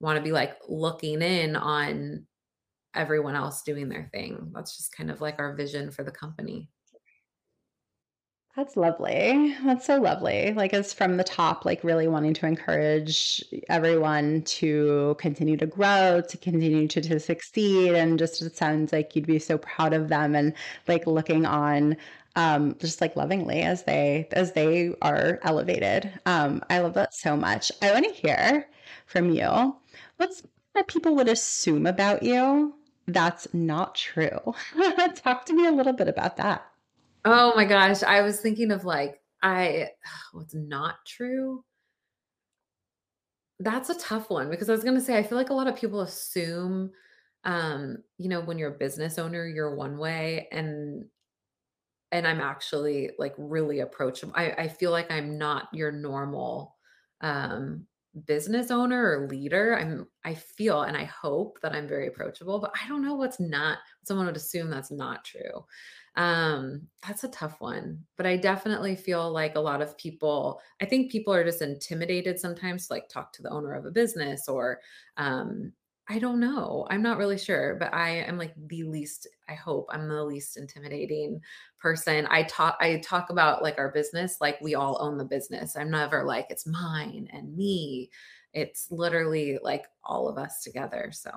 [0.00, 2.24] want to be like looking in on
[2.94, 6.68] everyone else doing their thing that's just kind of like our vision for the company
[8.56, 9.54] That's lovely.
[9.64, 10.52] That's so lovely.
[10.54, 16.22] Like, it's from the top, like, really wanting to encourage everyone to continue to grow,
[16.26, 20.08] to continue to to succeed, and just it sounds like you'd be so proud of
[20.08, 20.54] them and,
[20.88, 21.96] like, looking on,
[22.34, 26.10] um, just, like, lovingly as they as they are elevated.
[26.24, 27.70] Um, I love that so much.
[27.82, 28.66] I wanna hear
[29.06, 29.76] from you.
[30.16, 30.42] What's
[30.74, 32.74] that people would assume about you
[33.06, 34.54] that's not true?
[35.14, 36.66] Talk to me a little bit about that.
[37.26, 39.88] Oh my gosh i was thinking of like i
[40.32, 41.62] what's not true
[43.60, 45.66] that's a tough one because i was going to say i feel like a lot
[45.66, 46.90] of people assume
[47.44, 51.04] um you know when you're a business owner you're one way and
[52.12, 54.32] and I'm actually like really approachable.
[54.36, 56.76] I, I feel like I'm not your normal
[57.22, 57.86] um
[58.26, 59.76] business owner or leader.
[59.78, 63.40] I'm I feel and I hope that I'm very approachable, but I don't know what's
[63.40, 65.64] not someone would assume that's not true.
[66.16, 68.04] Um, that's a tough one.
[68.16, 72.38] But I definitely feel like a lot of people, I think people are just intimidated
[72.40, 74.80] sometimes to like talk to the owner of a business or
[75.16, 75.72] um
[76.08, 76.86] I don't know.
[76.88, 80.56] I'm not really sure, but I am like the least, I hope I'm the least
[80.56, 81.40] intimidating
[81.80, 82.28] person.
[82.30, 85.76] I talk I talk about like our business like we all own the business.
[85.76, 88.10] I'm never like it's mine and me.
[88.52, 91.10] It's literally like all of us together.
[91.12, 91.30] So,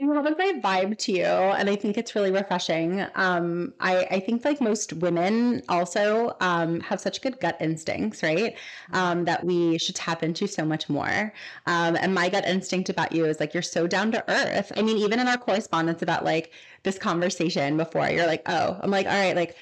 [0.00, 3.04] I love a great vibe to you, and I think it's really refreshing.
[3.16, 8.56] Um, I, I think like most women also um, have such good gut instincts, right?
[8.92, 11.32] Um, that we should tap into so much more.
[11.66, 14.70] Um, and my gut instinct about you is like you're so down to earth.
[14.76, 16.52] I mean, even in our correspondence about like
[16.84, 19.56] this conversation before, you're like, oh, I'm like, all right, like,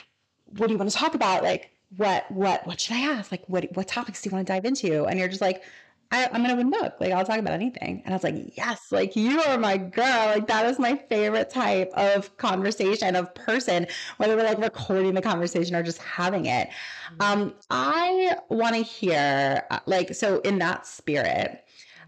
[0.58, 1.44] what do you want to talk about?
[1.44, 3.30] Like, what, what, what should I ask?
[3.30, 5.06] Like, what, what topics do you want to dive into?
[5.06, 5.62] And you're just like,
[6.10, 6.94] I, I'm an open book.
[7.00, 8.02] Like I'll talk about anything.
[8.04, 10.26] And I was like, yes, like you are my girl.
[10.26, 13.86] Like that is my favorite type of conversation of person,
[14.18, 16.68] whether we're like recording the conversation or just having it.
[17.20, 21.64] Um, I want to hear uh, like so in that spirit,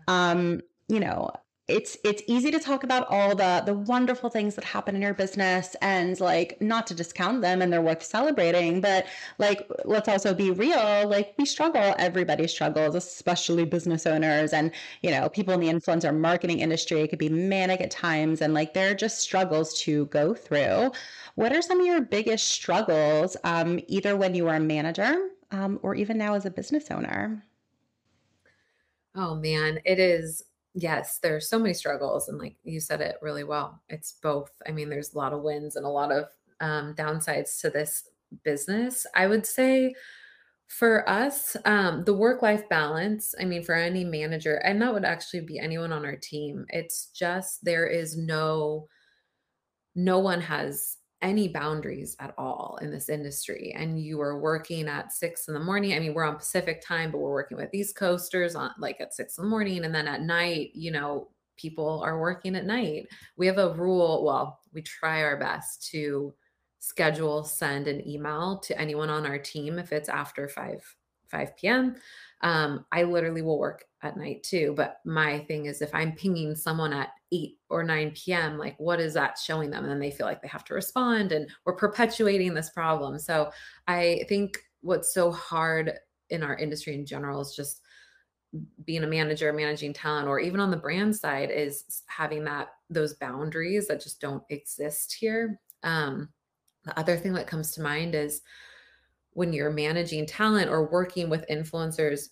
[0.06, 1.30] um, you know,
[1.68, 5.12] it's it's easy to talk about all the the wonderful things that happen in your
[5.12, 10.32] business and like not to discount them and they're worth celebrating but like let's also
[10.32, 11.94] be real like we struggle.
[11.98, 14.70] Everybody struggles especially business owners and
[15.02, 17.02] you know people in the influencer marketing industry.
[17.02, 20.90] It could be manic at times and like there are just struggles to go through.
[21.34, 25.78] What are some of your biggest struggles um, either when you were a manager um,
[25.82, 27.44] or even now as a business owner?
[29.14, 30.44] Oh man, it is
[30.80, 33.82] yes, there's so many struggles and like you said it really well.
[33.88, 34.50] It's both.
[34.66, 36.26] I mean, there's a lot of wins and a lot of
[36.60, 38.08] um downsides to this
[38.44, 39.06] business.
[39.14, 39.94] I would say
[40.68, 45.40] For us, um, the work-life balance, I mean, for any manager, and that would actually
[45.42, 48.88] be anyone on our team, it's just there is no
[49.94, 53.72] no one has any boundaries at all in this industry.
[53.76, 55.94] And you are working at six in the morning.
[55.94, 59.14] I mean, we're on Pacific time, but we're working with East Coasters on like at
[59.14, 59.84] six in the morning.
[59.84, 63.06] And then at night, you know, people are working at night.
[63.36, 66.32] We have a rule, well, we try our best to
[66.80, 70.94] schedule send an email to anyone on our team if it's after 5
[71.28, 71.96] 5 p.m.
[72.40, 76.54] Um, I literally will work at night too, but my thing is if I'm pinging
[76.54, 79.82] someone at 8 or 9 p.m., like what is that showing them?
[79.82, 83.18] And then they feel like they have to respond and we're perpetuating this problem.
[83.18, 83.50] So
[83.88, 85.94] I think what's so hard
[86.30, 87.82] in our industry in general is just
[88.84, 93.14] being a manager, managing talent, or even on the brand side is having that those
[93.14, 95.60] boundaries that just don't exist here.
[95.82, 96.30] Um,
[96.84, 98.40] the other thing that comes to mind is
[99.38, 102.30] when you're managing talent or working with influencers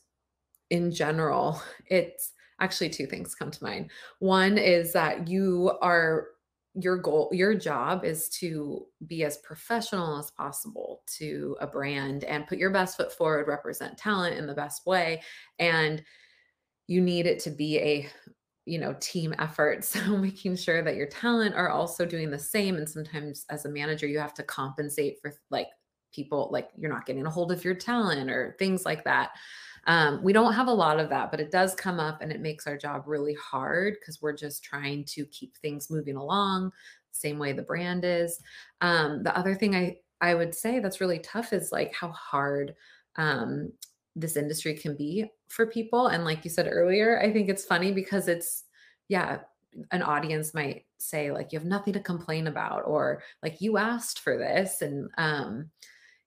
[0.71, 3.93] in general, it's actually two things come to mind.
[4.19, 6.27] One is that you are
[6.75, 12.47] your goal, your job is to be as professional as possible to a brand and
[12.47, 15.23] put your best foot forward, represent talent in the best way.
[15.61, 16.03] And
[16.89, 18.11] you need it to be a
[18.65, 22.77] you know team effort so making sure that your talent are also doing the same
[22.77, 25.69] and sometimes as a manager you have to compensate for like
[26.17, 29.33] people like you're not getting a hold of your talent or things like that.
[29.87, 32.41] Um, we don't have a lot of that, but it does come up and it
[32.41, 36.73] makes our job really hard because we're just trying to keep things moving along,
[37.13, 38.41] same way the brand is.
[38.81, 42.75] Um, the other thing I I would say that's really tough is like how hard
[43.17, 43.71] um,
[44.17, 46.09] this industry can be for people.
[46.09, 48.65] And like you said earlier, I think it's funny because it's
[49.09, 49.41] yeah,
[49.93, 54.21] an audience might say like you have nothing to complain about or like you asked
[54.21, 55.71] for this and um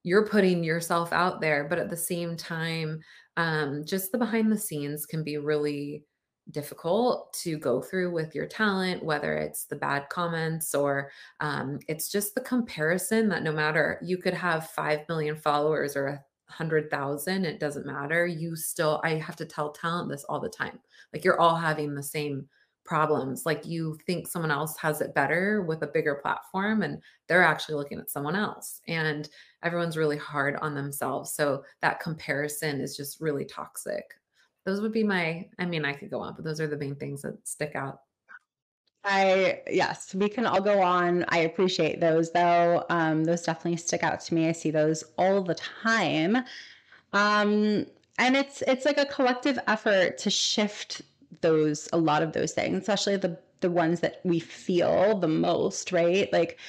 [0.04, 3.00] you're putting yourself out there but at the same time
[3.38, 6.04] um just the behind the scenes can be really
[6.52, 12.10] difficult to go through with your talent whether it's the bad comments or um, it's
[12.10, 16.90] just the comparison that no matter you could have 5 million followers or a hundred
[16.90, 18.26] thousand, it doesn't matter.
[18.26, 20.80] You still, I have to tell talent this all the time.
[21.14, 22.48] Like you're all having the same
[22.86, 23.46] problems.
[23.46, 27.76] Like you think someone else has it better with a bigger platform and they're actually
[27.76, 28.82] looking at someone else.
[28.88, 29.30] And
[29.64, 31.34] everyone's really hard on themselves.
[31.34, 34.14] So that comparison is just really toxic.
[34.66, 36.96] Those would be my, I mean, I could go on, but those are the main
[36.96, 38.02] things that stick out.
[39.04, 41.24] I yes, we can all go on.
[41.30, 42.86] I appreciate those though.
[42.90, 44.50] Um, those definitely stick out to me.
[44.50, 46.38] I see those all the time.
[47.14, 47.86] Um,
[48.18, 51.02] and it's it's like a collective effort to shift
[51.42, 55.92] those a lot of those things, especially the the ones that we feel the most,
[55.92, 56.32] right?
[56.34, 56.60] Like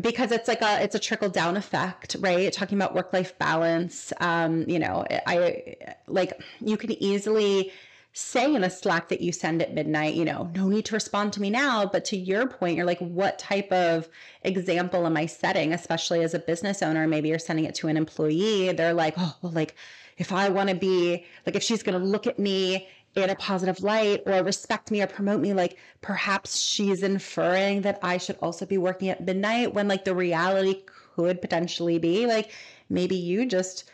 [0.00, 4.12] because it's like a it's a trickle down effect right talking about work life balance
[4.20, 5.76] um you know i
[6.06, 7.72] like you can easily
[8.12, 11.32] say in a Slack that you send at midnight, you know, no need to respond
[11.34, 11.86] to me now.
[11.86, 14.08] But to your point, you're like, what type of
[14.42, 17.06] example am I setting, especially as a business owner?
[17.06, 18.72] Maybe you're sending it to an employee.
[18.72, 19.76] They're like, oh, well, like,
[20.18, 23.34] if I want to be, like, if she's going to look at me in a
[23.34, 28.36] positive light or respect me or promote me, like, perhaps she's inferring that I should
[28.40, 30.82] also be working at midnight when, like, the reality
[31.16, 32.52] could potentially be like,
[32.88, 33.90] maybe you just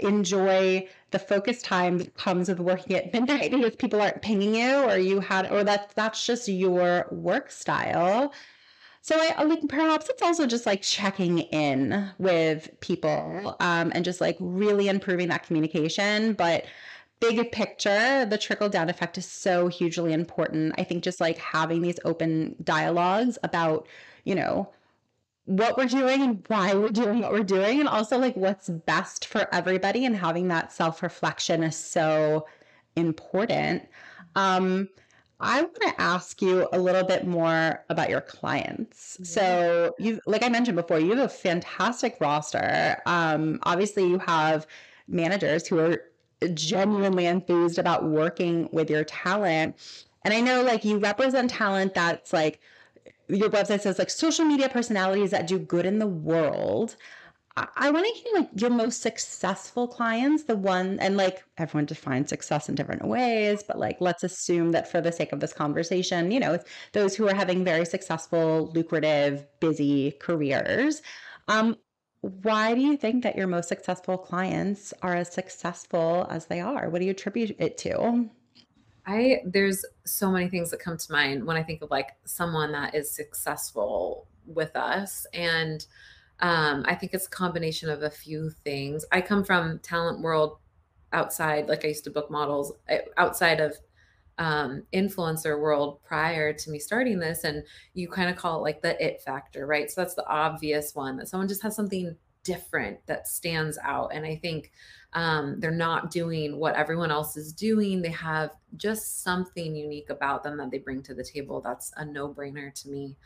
[0.00, 4.76] enjoy the focus time that comes with working at midnight because people aren't pinging you
[4.84, 8.32] or you had or that that's just your work style
[9.08, 14.20] so I like perhaps it's also just like checking in with people um, and just
[14.20, 16.34] like really improving that communication.
[16.34, 16.64] But
[17.20, 20.74] big picture, the trickle down effect is so hugely important.
[20.78, 23.86] I think just like having these open dialogues about,
[24.24, 24.70] you know,
[25.48, 29.24] what we're doing and why we're doing what we're doing and also like what's best
[29.24, 32.46] for everybody and having that self-reflection is so
[32.96, 33.88] important.
[34.36, 34.88] Um
[35.40, 39.18] i want to ask you a little bit more about your clients.
[39.22, 43.00] So you like i mentioned before you have a fantastic roster.
[43.06, 44.66] Um obviously you have
[45.06, 46.02] managers who are
[46.54, 49.74] genuinely enthused about working with your talent
[50.24, 52.60] and i know like you represent talent that's like
[53.28, 56.96] your website says like social media personalities that do good in the world.
[57.76, 62.28] I, want to hear like your most successful clients, the one, and like everyone defines
[62.28, 66.30] success in different ways, but like let's assume that for the sake of this conversation,
[66.30, 66.60] you know,
[66.92, 71.02] those who are having very successful, lucrative, busy careers.
[71.48, 71.76] Um,
[72.20, 76.88] why do you think that your most successful clients are as successful as they are?
[76.88, 78.28] What do you attribute it to?
[79.06, 82.72] I there's so many things that come to mind when I think of like someone
[82.72, 85.86] that is successful with us and
[86.40, 89.04] um, I think it's a combination of a few things.
[89.10, 90.58] I come from talent world
[91.12, 93.76] outside, like I used to book models eh, outside of
[94.38, 97.44] um, influencer world prior to me starting this.
[97.44, 97.64] And
[97.94, 99.90] you kind of call it like the it factor, right?
[99.90, 104.12] So that's the obvious one that someone just has something different that stands out.
[104.14, 104.72] And I think
[105.14, 108.02] um, they're not doing what everyone else is doing.
[108.02, 111.60] They have just something unique about them that they bring to the table.
[111.60, 113.16] That's a no brainer to me.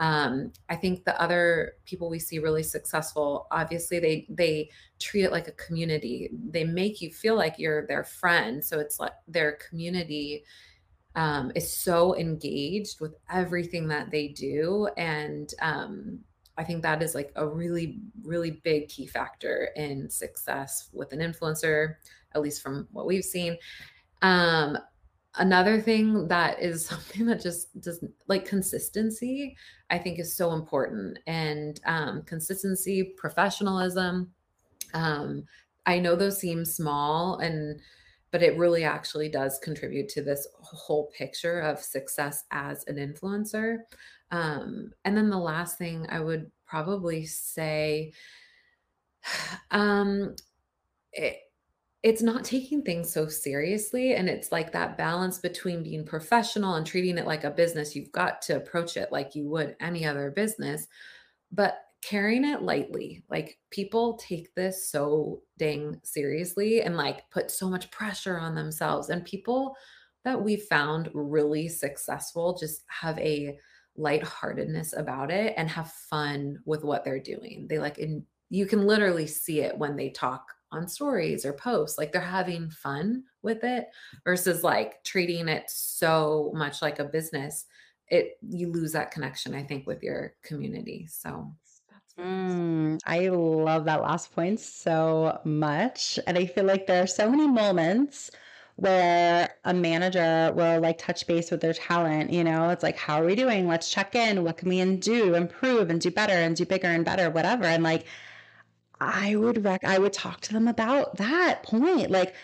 [0.00, 5.32] Um, I think the other people we see really successful, obviously they they treat it
[5.32, 6.30] like a community.
[6.50, 8.64] They make you feel like you're their friend.
[8.64, 10.44] So it's like their community
[11.14, 16.20] um, is so engaged with everything that they do, and um,
[16.58, 21.20] I think that is like a really, really big key factor in success with an
[21.20, 21.94] influencer,
[22.34, 23.56] at least from what we've seen.
[24.22, 24.76] Um,
[25.36, 29.56] another thing that is something that just doesn't like consistency,
[29.88, 31.20] I think is so important.
[31.28, 34.32] And um, consistency, professionalism.
[34.94, 35.44] Um,
[35.86, 37.80] I know those seem small and
[38.30, 43.78] but it really actually does contribute to this whole picture of success as an influencer.
[44.30, 48.12] Um, and then the last thing I would probably say,
[49.70, 50.36] um,
[51.12, 51.38] it,
[52.02, 54.14] it's not taking things so seriously.
[54.14, 57.96] And it's like that balance between being professional and treating it like a business.
[57.96, 60.86] You've got to approach it like you would any other business,
[61.50, 63.24] but carrying it lightly.
[63.28, 69.08] Like people take this so dang seriously and like put so much pressure on themselves.
[69.08, 69.74] And people
[70.24, 73.58] that we found really successful just have a
[73.98, 77.66] lightheartedness about it and have fun with what they're doing.
[77.68, 81.98] They like, and you can literally see it when they talk on stories or posts.
[81.98, 83.88] Like they're having fun with it
[84.24, 87.66] versus like treating it so much like a business.
[88.08, 91.06] It you lose that connection, I think, with your community.
[91.10, 91.52] So
[91.90, 96.18] that's Mm, I love that last point so much.
[96.26, 98.30] And I feel like there are so many moments
[98.78, 102.32] where a manager will like touch base with their talent.
[102.32, 103.66] You know, it's like, how are we doing?
[103.66, 104.44] Let's check in.
[104.44, 107.64] What can we do, improve and do better and do bigger and better, whatever.
[107.64, 108.06] And like,
[109.00, 112.12] I would rec I would talk to them about that point.
[112.12, 112.34] Like,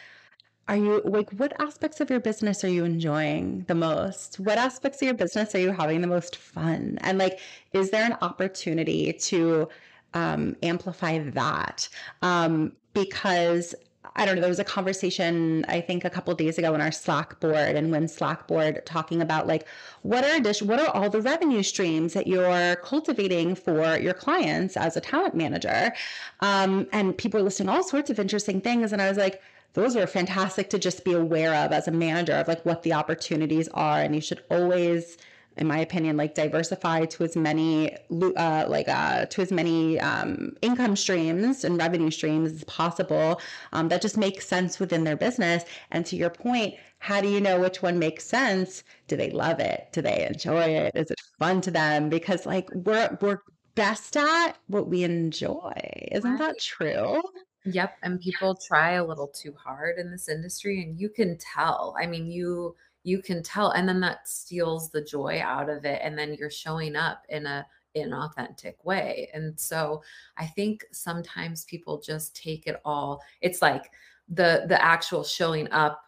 [0.66, 4.41] are you like what aspects of your business are you enjoying the most?
[4.41, 6.99] What aspects of your business are you having the most fun?
[7.03, 7.39] And like,
[7.72, 9.68] is there an opportunity to
[10.14, 11.89] um, amplify that?
[12.22, 13.74] Um, because
[14.16, 16.92] I don't know, there was a conversation I think a couple days ago in our
[16.92, 19.66] Slack board and when Slack board talking about like
[20.02, 24.76] what are addition, what are all the revenue streams that you're cultivating for your clients
[24.76, 25.92] as a talent manager?
[26.40, 28.92] Um, and people were listing all sorts of interesting things.
[28.92, 29.40] And I was like,
[29.72, 32.92] those are fantastic to just be aware of as a manager of like what the
[32.92, 34.00] opportunities are.
[34.00, 35.16] And you should always
[35.57, 37.96] in my opinion, like diversify to as many
[38.36, 43.40] uh, like uh, to as many um, income streams and revenue streams as possible
[43.72, 45.64] um, that just makes sense within their business.
[45.90, 48.82] And to your point, how do you know which one makes sense?
[49.09, 49.88] Do they love it?
[49.92, 50.92] Do they enjoy it?
[50.94, 52.09] Is it fun to them?
[52.09, 53.40] Because like we're we're
[53.74, 55.72] best at what we enjoy.
[56.12, 57.20] Isn't that true?
[57.66, 57.96] Yep.
[58.02, 61.94] And people try a little too hard in this industry, and you can tell.
[61.98, 66.00] I mean, you you can tell and then that steals the joy out of it
[66.02, 67.64] and then you're showing up in a
[67.96, 70.02] inauthentic way and so
[70.36, 73.92] i think sometimes people just take it all it's like
[74.28, 76.00] the the actual showing up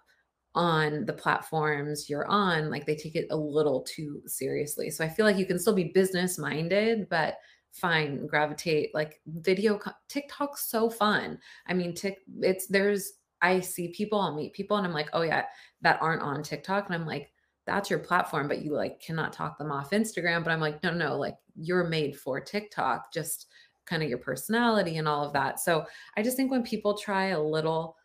[0.57, 5.09] on the platforms you're on like they take it a little too seriously so i
[5.09, 7.36] feel like you can still be business minded but
[7.70, 9.78] fine gravitate like video
[10.09, 13.12] tiktok's so fun i mean tick it's there's
[13.43, 15.45] I see people, I'll meet people, and I'm like, oh yeah,
[15.82, 17.30] that aren't on TikTok, and I'm like,
[17.66, 20.45] that's your platform, but you like cannot talk them off Instagram.
[20.45, 23.47] But I'm like, no, no, like you're made for TikTok, just
[23.87, 25.61] kind of your personality and all of that.
[25.61, 25.84] So
[26.16, 27.97] I just think when people try a little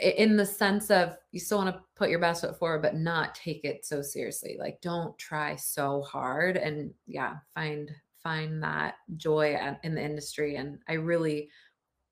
[0.00, 3.34] in the sense of you still want to put your best foot forward, but not
[3.34, 4.56] take it so seriously.
[4.58, 7.90] Like don't try so hard and yeah, find
[8.22, 10.56] find that joy uh, in the industry.
[10.56, 11.48] And I really,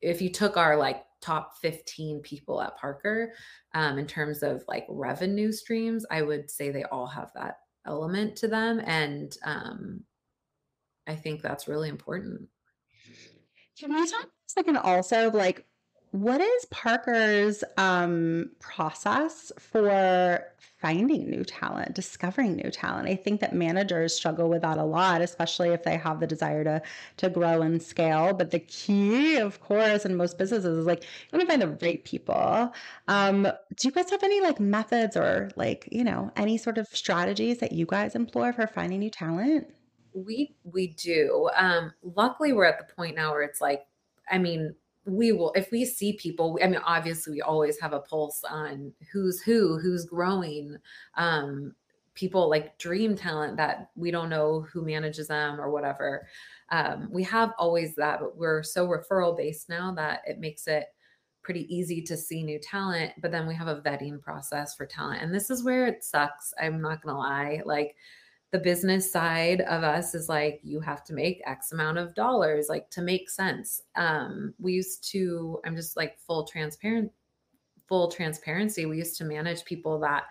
[0.01, 3.33] if you took our like top 15 people at Parker
[3.75, 8.37] um, in terms of like revenue streams, I would say they all have that element
[8.37, 8.81] to them.
[8.85, 10.05] And um,
[11.07, 12.49] I think that's really important.
[13.79, 15.68] Can we talk a second also like
[16.11, 20.43] what is Parker's um, process for
[20.81, 23.09] finding new talent, discovering new talent?
[23.09, 26.65] I think that managers struggle with that a lot, especially if they have the desire
[26.65, 26.83] to
[27.19, 28.33] to grow and scale.
[28.33, 31.87] But the key, of course, in most businesses is like you want to find the
[31.87, 32.73] right people.
[33.09, 36.87] Um, do you guys have any like methods or like you know any sort of
[36.89, 39.67] strategies that you guys employ for finding new talent?
[40.15, 41.51] We we do.
[41.55, 43.87] Um, luckily, we're at the point now where it's like,
[44.31, 44.75] I mean
[45.09, 48.93] we will if we see people i mean obviously we always have a pulse on
[49.13, 50.77] who's who who's growing.
[51.17, 51.75] Um
[52.15, 56.27] people like dream talent that we don't know who manages them or whatever.
[56.71, 60.87] Um, we have always that but we're so referral based now that it makes it
[61.43, 65.23] pretty easy to see new talent but then we have a vetting process for talent
[65.23, 67.63] and this is where it sucks i'm not gonna lie.
[67.65, 67.95] Like
[68.51, 72.69] the business side of us is like you have to make x amount of dollars
[72.69, 73.83] like to make sense.
[73.97, 77.11] Um we used to i'm just like full transparent
[77.89, 80.25] full transparency we used to manage people that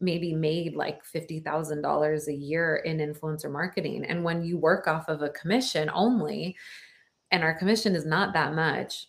[0.00, 4.04] maybe made like $50,000 a year in influencer marketing.
[4.04, 6.56] And when you work off of a commission only
[7.30, 9.08] and our commission is not that much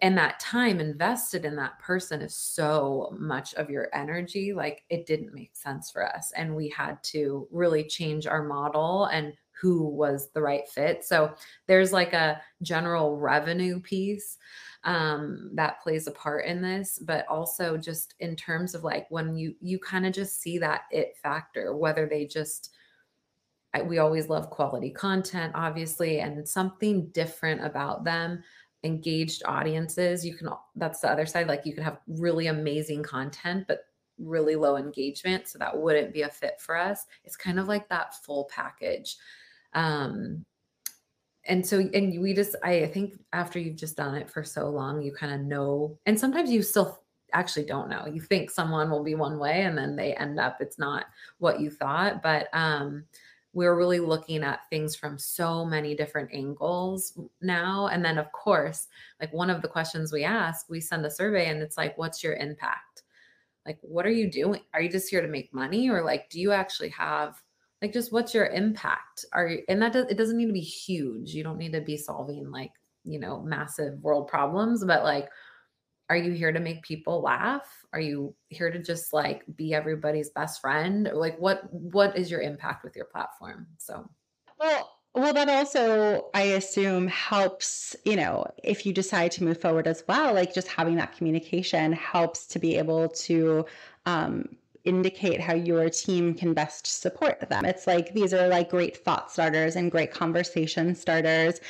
[0.00, 5.04] and that time invested in that person is so much of your energy like it
[5.04, 9.88] didn't make sense for us and we had to really change our model and who
[9.88, 11.04] was the right fit.
[11.04, 11.34] So
[11.66, 14.36] there's like a general revenue piece
[14.82, 19.34] um, that plays a part in this but also just in terms of like when
[19.34, 22.70] you you kind of just see that it factor whether they just
[23.86, 28.42] we always love quality content obviously and something different about them
[28.84, 33.64] engaged audiences you can that's the other side like you can have really amazing content
[33.66, 33.86] but
[34.18, 37.88] really low engagement so that wouldn't be a fit for us it's kind of like
[37.88, 39.16] that full package
[39.72, 40.44] um
[41.46, 45.02] and so and we just I think after you've just done it for so long,
[45.02, 47.00] you kind of know, and sometimes you still
[47.32, 48.06] actually don't know.
[48.06, 51.06] You think someone will be one way and then they end up it's not
[51.38, 52.22] what you thought.
[52.22, 53.04] But um
[53.54, 57.86] we're really looking at things from so many different angles now.
[57.86, 58.88] And then of course,
[59.20, 62.22] like one of the questions we ask, we send a survey and it's like, what's
[62.22, 63.02] your impact?
[63.64, 64.60] Like, what are you doing?
[64.74, 65.88] Are you just here to make money?
[65.88, 67.40] Or like, do you actually have
[67.84, 70.60] like just what's your impact are you and that does it doesn't need to be
[70.60, 72.70] huge you don't need to be solving like
[73.04, 75.28] you know massive world problems but like
[76.14, 80.30] are you here to make people laugh are you here to just like be everybody's
[80.30, 84.08] best friend like what what is your impact with your platform so
[84.58, 89.86] well well, that also, I assume, helps, you know, if you decide to move forward
[89.86, 93.64] as well, like just having that communication helps to be able to
[94.06, 97.64] um, indicate how your team can best support them.
[97.64, 101.60] It's like these are like great thought starters and great conversation starters.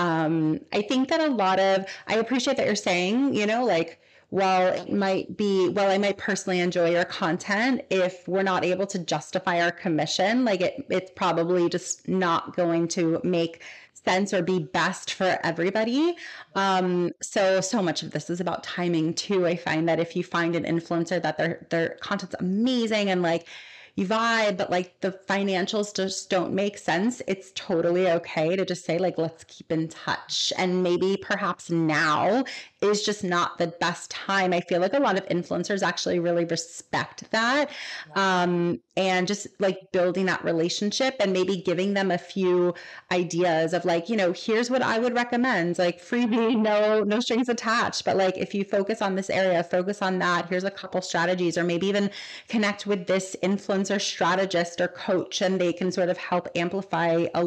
[0.00, 4.00] Um, I think that a lot of, I appreciate that you're saying, you know, like,
[4.30, 8.86] while it might be, while I might personally enjoy your content, if we're not able
[8.86, 13.60] to justify our commission, like it, it's probably just not going to make
[13.92, 16.16] sense or be best for everybody.
[16.54, 19.46] Um, so so much of this is about timing too.
[19.46, 23.48] I find that if you find an influencer that their their content's amazing and like
[23.94, 28.84] you vibe, but like the financials just don't make sense, it's totally okay to just
[28.84, 30.52] say, like, let's keep in touch.
[30.56, 32.44] And maybe perhaps now
[32.80, 34.52] is just not the best time.
[34.52, 37.70] I feel like a lot of influencers actually really respect that.
[38.14, 42.74] Um, and just like building that relationship and maybe giving them a few
[43.12, 47.48] ideas of like, you know, here's what I would recommend, like freebie, no, no strings
[47.48, 48.04] attached.
[48.04, 51.58] But like if you focus on this area, focus on that, here's a couple strategies,
[51.58, 52.10] or maybe even
[52.48, 57.44] connect with this influencer strategist or coach, and they can sort of help amplify a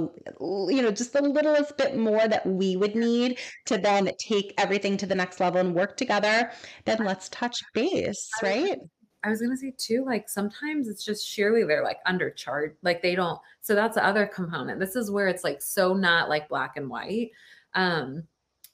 [0.74, 4.98] you know, just the littlest bit more that we would need to then take everything
[4.98, 6.52] to the next level and work together,
[6.86, 8.78] then let's touch base, right?
[9.24, 13.16] I was gonna say too, like sometimes it's just sheerly they're like undercharged, like they
[13.16, 13.40] don't.
[13.62, 14.80] So that's the other component.
[14.80, 17.32] This is where it's like so not like black and white.
[17.74, 18.24] Um,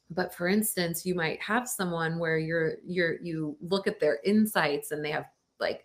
[0.10, 4.92] but for instance, you might have someone where you're you're you look at their insights
[4.92, 5.26] and they have
[5.60, 5.84] like,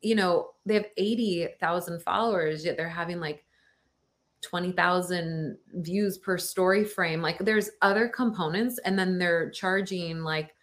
[0.00, 3.44] you know, they have eighty thousand followers, yet they're having like
[4.42, 7.22] 20,000 views per story frame.
[7.22, 10.54] Like there's other components and then they're charging like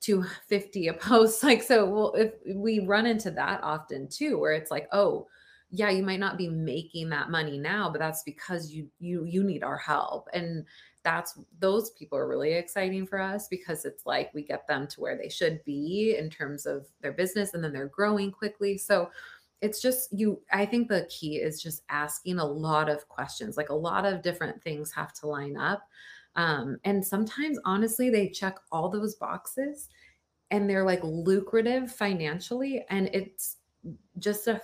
[0.00, 1.42] 250 a post.
[1.44, 5.26] Like so well if we run into that often too where it's like, "Oh,
[5.70, 9.42] yeah, you might not be making that money now, but that's because you you you
[9.44, 10.64] need our help." And
[11.04, 15.00] that's those people are really exciting for us because it's like we get them to
[15.00, 18.78] where they should be in terms of their business and then they're growing quickly.
[18.78, 19.10] So
[19.60, 23.70] it's just you i think the key is just asking a lot of questions like
[23.70, 25.82] a lot of different things have to line up
[26.36, 29.88] um, and sometimes honestly they check all those boxes
[30.50, 33.56] and they're like lucrative financially and it's
[34.18, 34.60] just a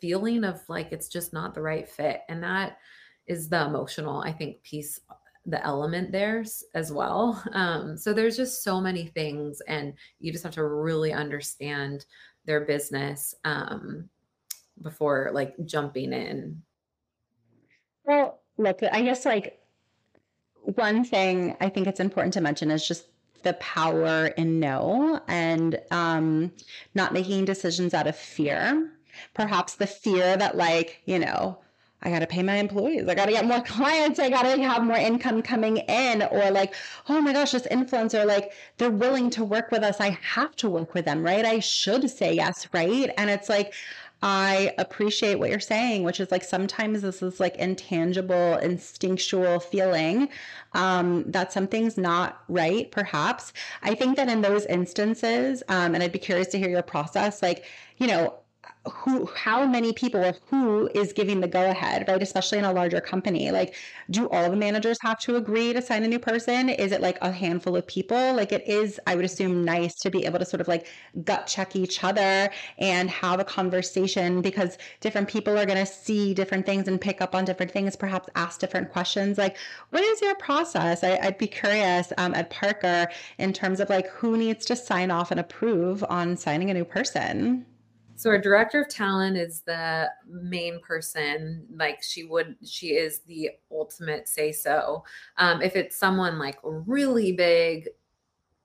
[0.00, 2.78] feeling of like it's just not the right fit and that
[3.26, 5.00] is the emotional i think piece
[5.46, 6.44] the element there
[6.74, 11.12] as well um, so there's just so many things and you just have to really
[11.12, 12.06] understand
[12.46, 14.08] their business um,
[14.80, 16.62] before like jumping in?
[18.04, 19.60] Well, look, I guess like
[20.62, 23.06] one thing I think it's important to mention is just
[23.42, 26.52] the power in no and um,
[26.94, 28.90] not making decisions out of fear.
[29.34, 31.58] Perhaps the fear that, like, you know,
[32.02, 33.08] I got to pay my employees.
[33.08, 34.18] I got to get more clients.
[34.18, 36.22] I got to have more income coming in.
[36.22, 36.74] Or like,
[37.08, 40.00] oh my gosh, this influencer, like they're willing to work with us.
[40.00, 41.44] I have to work with them, right?
[41.44, 43.10] I should say yes, right?
[43.16, 43.72] And it's like,
[44.26, 50.30] I appreciate what you're saying, which is like sometimes this is like intangible, instinctual feeling
[50.72, 53.52] um, that something's not right, perhaps.
[53.82, 57.42] I think that in those instances, um, and I'd be curious to hear your process,
[57.42, 57.66] like,
[57.98, 58.34] you know,
[58.92, 62.22] who how many people or who is giving the go ahead right?
[62.22, 63.50] Especially in a larger company.
[63.50, 63.74] Like
[64.10, 66.68] do all the managers have to agree to sign a new person?
[66.68, 68.34] Is it like a handful of people?
[68.34, 70.86] Like it is i would assume nice to be able to sort of like
[71.24, 76.34] gut check each other and have a conversation because different people are going to see
[76.34, 79.38] different things and pick up on different things perhaps ask different questions.
[79.38, 79.56] Like
[79.90, 81.02] what is your process?
[81.02, 83.08] I, would be curious um, at parker
[83.38, 86.84] in terms of like who needs to sign off and approve on signing a new
[86.84, 87.64] person
[88.24, 91.66] so our director of talent is the main person.
[91.70, 95.04] Like she would, she is the ultimate say so.
[95.36, 97.90] Um, if it's someone like really big,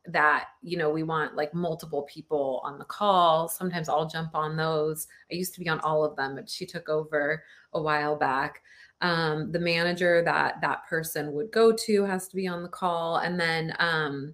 [0.05, 4.55] that you know we want like multiple people on the call sometimes i'll jump on
[4.55, 7.43] those i used to be on all of them but she took over
[7.74, 8.64] a while back
[9.01, 13.18] um, the manager that that person would go to has to be on the call
[13.18, 14.34] and then um,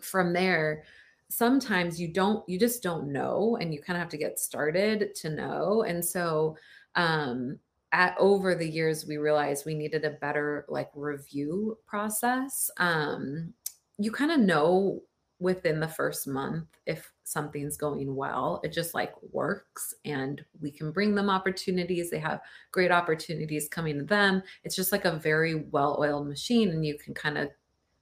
[0.00, 0.84] from there
[1.30, 5.14] sometimes you don't you just don't know and you kind of have to get started
[5.14, 6.56] to know and so
[6.94, 7.58] um
[7.92, 13.52] at over the years we realized we needed a better like review process um
[13.98, 15.00] you kind of know
[15.40, 20.90] within the first month if something's going well it just like works and we can
[20.90, 22.40] bring them opportunities they have
[22.72, 27.14] great opportunities coming to them it's just like a very well-oiled machine and you can
[27.14, 27.50] kind of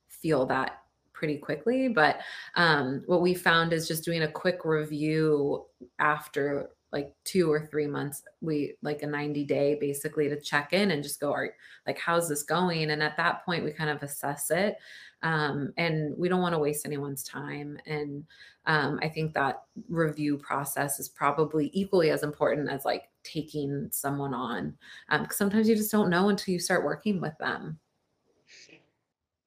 [0.08, 0.85] feel that
[1.16, 2.18] pretty quickly but
[2.54, 5.64] um, what we found is just doing a quick review
[5.98, 10.92] after like two or three months we like a 90 day basically to check in
[10.92, 11.50] and just go are
[11.86, 12.90] like how's this going?
[12.90, 14.76] And at that point we kind of assess it
[15.22, 18.24] um, and we don't want to waste anyone's time and
[18.66, 24.34] um, i think that review process is probably equally as important as like taking someone
[24.34, 24.74] on
[25.08, 27.78] um, sometimes you just don't know until you start working with them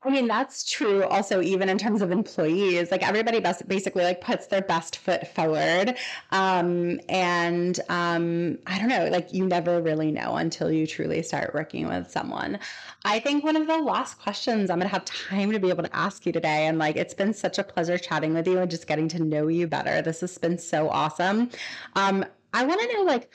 [0.01, 2.89] I mean, that's true also even in terms of employees.
[2.89, 5.95] Like everybody best, basically like puts their best foot forward.
[6.31, 11.53] Um, and um, I don't know, like you never really know until you truly start
[11.53, 12.59] working with someone.
[13.03, 15.95] I think one of the last questions I'm gonna have time to be able to
[15.95, 18.87] ask you today, and like it's been such a pleasure chatting with you and just
[18.87, 20.01] getting to know you better.
[20.01, 21.49] This has been so awesome.
[21.95, 22.23] Um,
[22.53, 23.29] I want to know like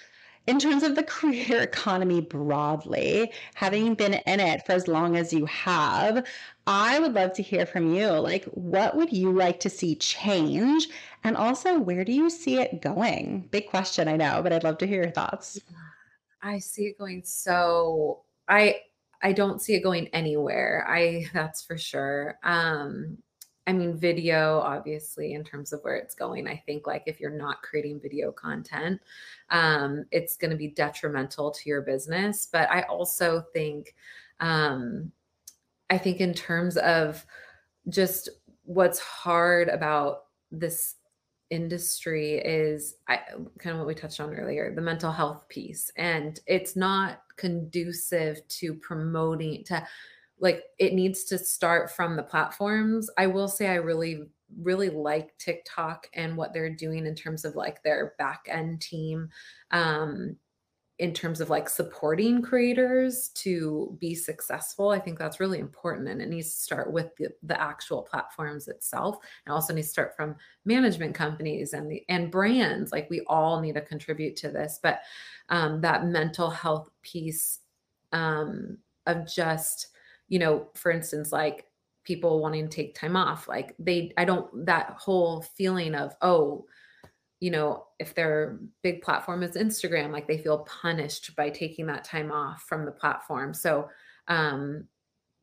[0.46, 5.32] in terms of the career economy broadly, having been in it for as long as
[5.32, 6.26] you have,
[6.66, 8.08] I would love to hear from you.
[8.08, 10.88] Like, what would you like to see change?
[11.22, 13.48] And also, where do you see it going?
[13.50, 15.60] Big question, I know, but I'd love to hear your thoughts.
[16.42, 18.80] I see it going so I
[19.22, 20.86] I don't see it going anywhere.
[20.86, 22.38] I that's for sure.
[22.42, 23.18] Um
[23.66, 27.30] I mean, video, obviously, in terms of where it's going, I think like if you're
[27.30, 29.00] not creating video content,
[29.50, 32.46] um, it's going to be detrimental to your business.
[32.50, 33.94] But I also think,
[34.40, 35.10] um,
[35.88, 37.24] I think in terms of
[37.88, 38.28] just
[38.64, 40.96] what's hard about this
[41.50, 43.20] industry is I,
[43.58, 48.46] kind of what we touched on earlier the mental health piece and it's not conducive
[48.48, 49.86] to promoting to
[50.44, 53.10] like it needs to start from the platforms.
[53.16, 54.28] I will say I really
[54.60, 59.30] really like TikTok and what they're doing in terms of like their back end team
[59.72, 60.36] um
[60.98, 64.90] in terms of like supporting creators to be successful.
[64.90, 68.68] I think that's really important and it needs to start with the, the actual platforms
[68.68, 69.16] itself.
[69.44, 72.92] And also needs to start from management companies and the and brands.
[72.92, 75.00] Like we all need to contribute to this but
[75.48, 77.58] um, that mental health piece
[78.12, 79.88] um, of just
[80.28, 81.66] you know, for instance, like
[82.04, 86.66] people wanting to take time off, like they, I don't, that whole feeling of, oh,
[87.40, 92.04] you know, if their big platform is Instagram, like they feel punished by taking that
[92.04, 93.52] time off from the platform.
[93.52, 93.88] So,
[94.28, 94.88] um,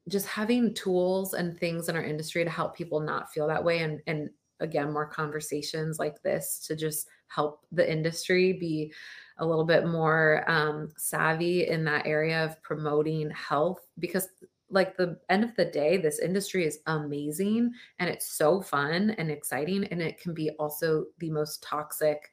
[0.09, 3.79] just having tools and things in our industry to help people not feel that way
[3.79, 4.29] and and
[4.59, 8.91] again more conversations like this to just help the industry be
[9.38, 14.27] a little bit more um, savvy in that area of promoting health because
[14.72, 19.30] like the end of the day this industry is amazing and it's so fun and
[19.30, 22.32] exciting and it can be also the most toxic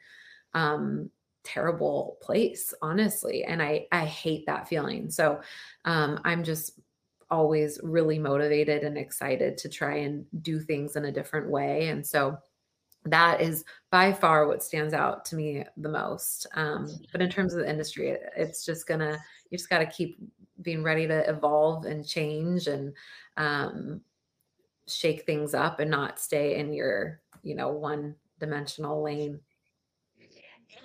[0.54, 1.10] um
[1.44, 5.10] terrible place honestly and i i hate that feeling.
[5.10, 5.40] So
[5.84, 6.80] um i'm just
[7.30, 12.06] always really motivated and excited to try and do things in a different way and
[12.06, 12.38] so
[13.04, 17.54] that is by far what stands out to me the most um, but in terms
[17.54, 19.18] of the industry it, it's just gonna
[19.50, 20.18] you just got to keep
[20.60, 22.94] being ready to evolve and change and
[23.36, 24.00] um,
[24.86, 29.40] shake things up and not stay in your you know one dimensional lane.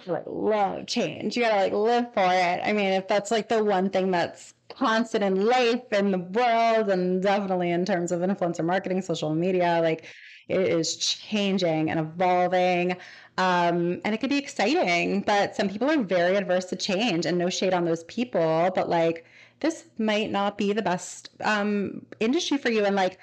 [0.06, 1.36] Like love change.
[1.36, 2.62] You gotta like live for it.
[2.64, 6.90] I mean if that's like the one thing that's constant in life in the world
[6.90, 10.06] and definitely in terms of influencer marketing social media like
[10.50, 12.94] it is changing and evolving
[13.38, 17.38] um, and it could be exciting but some people are very adverse to change and
[17.38, 19.26] no shade on those people but like
[19.64, 22.84] this might not be the best um, industry for you.
[22.84, 23.18] And like,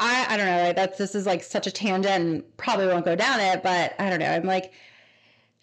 [0.00, 3.14] I, I don't know, that's, this is like such a tangent and probably won't go
[3.14, 4.26] down it, but I don't know.
[4.26, 4.72] I'm like,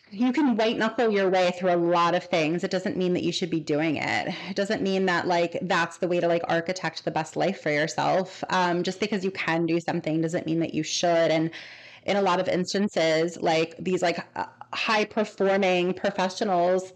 [0.09, 2.63] you can white knuckle your way through a lot of things.
[2.63, 4.33] It doesn't mean that you should be doing it.
[4.49, 7.69] It doesn't mean that like that's the way to like architect the best life for
[7.69, 8.41] yourself.
[8.49, 11.29] Um, just because you can do something doesn't mean that you should.
[11.29, 11.51] And
[12.05, 16.93] in a lot of instances, like these like uh, high performing professionals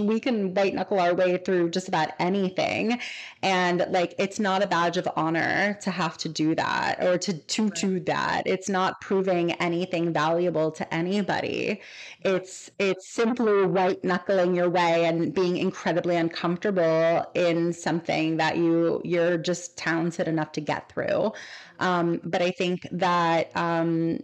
[0.00, 3.00] we can white knuckle our way through just about anything.
[3.42, 7.32] And like it's not a badge of honor to have to do that or to
[7.32, 8.42] to do that.
[8.46, 11.80] It's not proving anything valuable to anybody.
[12.22, 19.00] It's it's simply white knuckling your way and being incredibly uncomfortable in something that you
[19.04, 21.32] you're just talented enough to get through.
[21.78, 24.18] Um, but i think that um,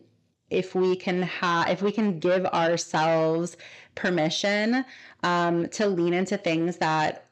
[0.53, 3.57] if we can have if we can give ourselves
[3.95, 4.85] permission
[5.23, 7.27] um, to lean into things that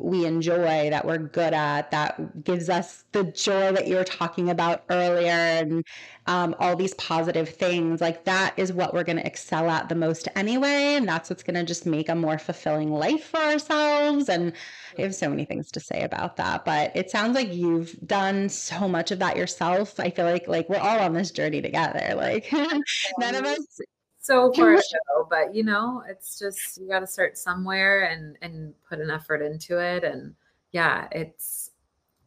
[0.00, 4.48] we enjoy, that we're good at, that gives us the joy that you were talking
[4.48, 5.84] about earlier, and
[6.26, 8.00] um, all these positive things.
[8.00, 10.94] Like that is what we're going to excel at the most anyway.
[10.94, 14.28] And that's what's going to just make a more fulfilling life for ourselves.
[14.28, 14.52] And
[14.98, 16.64] I have so many things to say about that.
[16.64, 20.00] But it sounds like you've done so much of that yourself.
[20.00, 22.14] I feel like like we're all on this journey together.
[22.16, 22.50] Like
[23.18, 23.80] none of us
[24.20, 28.74] so far go, but you know, it's just you got to start somewhere and and
[28.88, 30.04] put an effort into it.
[30.04, 30.34] And
[30.72, 31.70] yeah, it's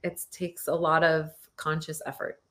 [0.04, 2.42] it takes a lot of conscious effort.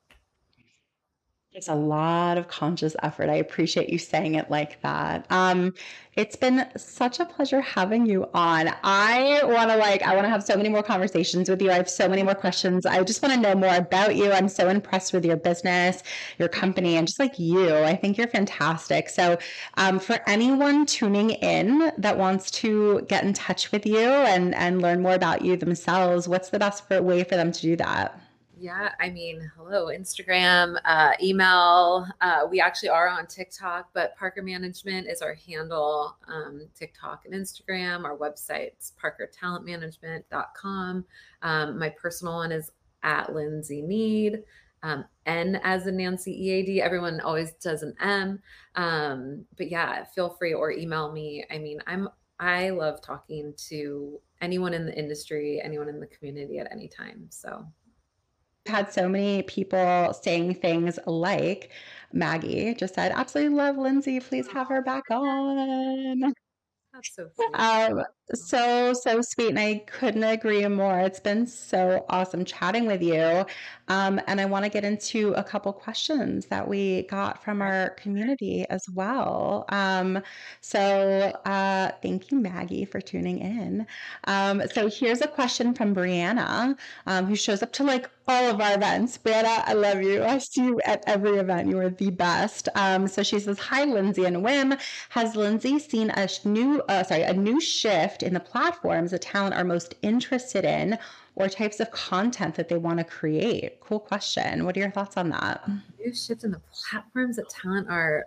[1.54, 3.28] It's a lot of conscious effort.
[3.28, 5.26] I appreciate you saying it like that.
[5.30, 5.74] Um,
[6.16, 8.70] it's been such a pleasure having you on.
[8.82, 11.70] I want to like, I want to have so many more conversations with you.
[11.70, 12.86] I have so many more questions.
[12.86, 14.32] I just want to know more about you.
[14.32, 16.02] I'm so impressed with your business,
[16.38, 17.76] your company, and just like you.
[17.76, 19.10] I think you're fantastic.
[19.10, 19.36] So,
[19.74, 24.80] um, for anyone tuning in that wants to get in touch with you and and
[24.80, 28.18] learn more about you themselves, what's the best way for them to do that?
[28.62, 32.06] Yeah, I mean, hello, Instagram, uh, email.
[32.20, 37.34] Uh, we actually are on TikTok, but Parker Management is our handle, um, TikTok and
[37.34, 38.04] Instagram.
[38.04, 41.04] Our website's parkertalentmanagement.com.
[41.42, 42.70] Um, my personal one is
[43.02, 44.44] at Lindsay Nead.
[44.84, 46.82] Um, N as in Nancy EAD.
[46.82, 48.40] Everyone always does an M.
[48.76, 51.44] Um, but yeah, feel free or email me.
[51.50, 52.08] I mean, I'm
[52.38, 57.26] I love talking to anyone in the industry, anyone in the community at any time.
[57.28, 57.66] So
[58.66, 61.70] had so many people saying things like
[62.12, 64.20] Maggie just said, absolutely love Lindsay.
[64.20, 66.20] Please have her back on.
[66.92, 67.54] That's so sweet.
[67.54, 68.04] Um,
[68.34, 69.50] so, so sweet.
[69.50, 71.00] And I couldn't agree more.
[71.00, 73.44] It's been so awesome chatting with you.
[73.88, 77.90] Um, and I want to get into a couple questions that we got from our
[77.90, 79.64] community as well.
[79.68, 80.22] Um,
[80.60, 80.80] so,
[81.44, 83.86] uh, thank you, Maggie, for tuning in.
[84.24, 88.60] Um, so, here's a question from Brianna, um, who shows up to like all of
[88.60, 89.18] our events.
[89.18, 90.22] Brianna, I love you.
[90.22, 91.68] I see you at every event.
[91.68, 92.68] You are the best.
[92.74, 94.78] Um, so she says, "Hi, Lindsay and WIIM.
[95.10, 99.54] Has Lindsay seen a new, uh, sorry, a new shift in the platforms that talent
[99.54, 100.98] are most interested in
[101.36, 103.80] or types of content that they want to create?
[103.80, 104.64] Cool question.
[104.64, 105.68] What are your thoughts on that?
[105.98, 108.26] New shifts in the platforms that talent are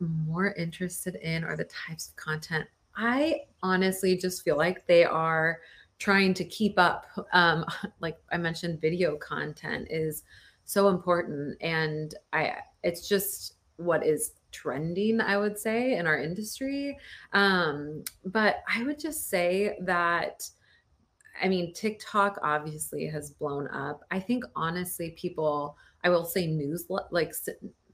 [0.00, 2.66] more interested in or the types of content.
[2.96, 5.58] I honestly just feel like they are
[5.98, 7.06] trying to keep up.
[7.32, 7.64] Um,
[8.00, 10.22] like I mentioned, video content is
[10.64, 16.96] so important, and I it's just what is trending, I would say, in our industry.
[17.32, 20.48] Um, but I would just say that,
[21.42, 24.00] I mean, TikTok obviously has blown up.
[24.10, 27.34] I think honestly, people, I will say news like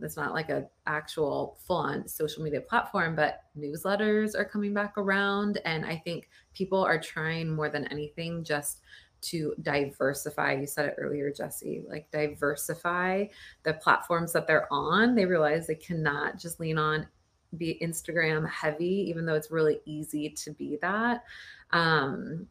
[0.01, 4.99] it's not like a actual full on social media platform, but newsletters are coming back
[4.99, 5.61] around.
[5.65, 8.81] And I think people are trying more than anything just
[9.23, 10.53] to diversify.
[10.55, 13.27] You said it earlier, Jesse, like diversify
[13.63, 15.15] the platforms that they're on.
[15.15, 17.07] They realize they cannot just lean on
[17.57, 21.25] be Instagram heavy, even though it's really easy to be that.
[21.71, 22.47] Um,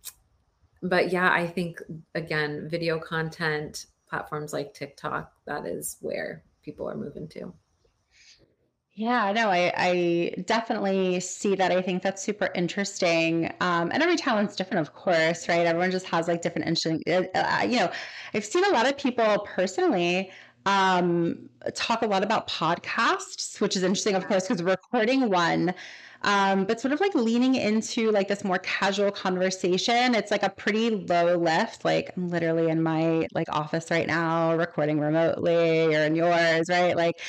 [0.83, 1.81] but yeah, I think
[2.15, 7.53] again, video content platforms like TikTok, that is where people are moving to.
[8.93, 11.71] Yeah, no, I, I definitely see that.
[11.71, 13.45] I think that's super interesting.
[13.61, 15.65] Um, and every talent's different, of course, right?
[15.65, 17.91] Everyone just has like different interesting, uh, uh, you know,
[18.33, 20.29] I've seen a lot of people personally
[20.65, 25.73] um, talk a lot about podcasts, which is interesting, of course, because recording one
[26.23, 30.13] um, but sort of like leaning into like this more casual conversation.
[30.13, 31.83] It's like a pretty low lift.
[31.83, 36.95] Like I'm literally in my like office right now, recording remotely, or in yours, right?
[36.95, 37.19] Like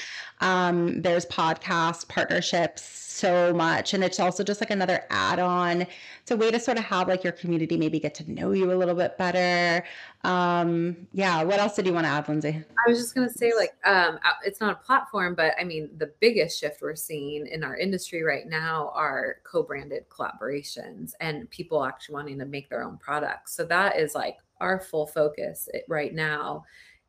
[0.41, 5.83] um, there's podcast partnerships so much, and it's also just like another add-on.
[6.23, 8.73] It's a way to sort of have like your community maybe get to know you
[8.73, 9.85] a little bit better.
[10.25, 11.43] Um, yeah.
[11.43, 12.65] What else did you want to add, Lindsay?
[12.87, 16.13] I was just gonna say like um, it's not a platform, but I mean the
[16.21, 22.15] biggest shift we're seeing in our industry right now are co-branded collaborations and people actually
[22.15, 23.55] wanting to make their own products.
[23.55, 26.65] So that is like our full focus right now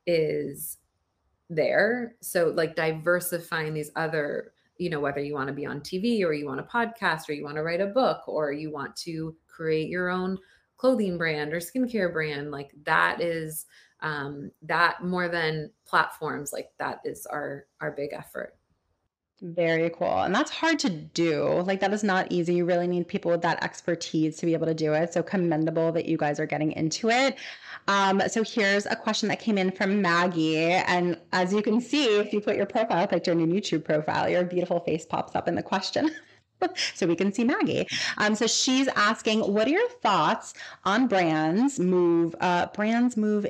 [0.06, 0.78] is
[1.50, 2.16] there.
[2.20, 6.34] So like diversifying these other you know, whether you want to be on TV or
[6.34, 9.36] you want a podcast or you want to write a book or you want to
[9.48, 10.38] create your own
[10.78, 13.66] clothing brand or skincare brand, like that is
[14.02, 18.58] um, that more than platforms, like that is our our big effort.
[19.46, 20.22] Very cool.
[20.24, 21.44] And that's hard to do.
[21.66, 22.56] Like that is not easy.
[22.56, 25.12] You really need people with that expertise to be able to do it.
[25.12, 27.36] So commendable that you guys are getting into it.
[27.90, 30.72] Um, so here's a question that came in from Maggie.
[30.72, 34.30] And as you can see, if you put your profile picture in your YouTube profile,
[34.30, 36.10] your beautiful face pops up in the question.
[36.94, 37.88] so we can see Maggie.
[38.18, 40.54] Um, so she's asking, what are your thoughts
[40.86, 42.36] on brands move?
[42.40, 43.48] Uh, brands move.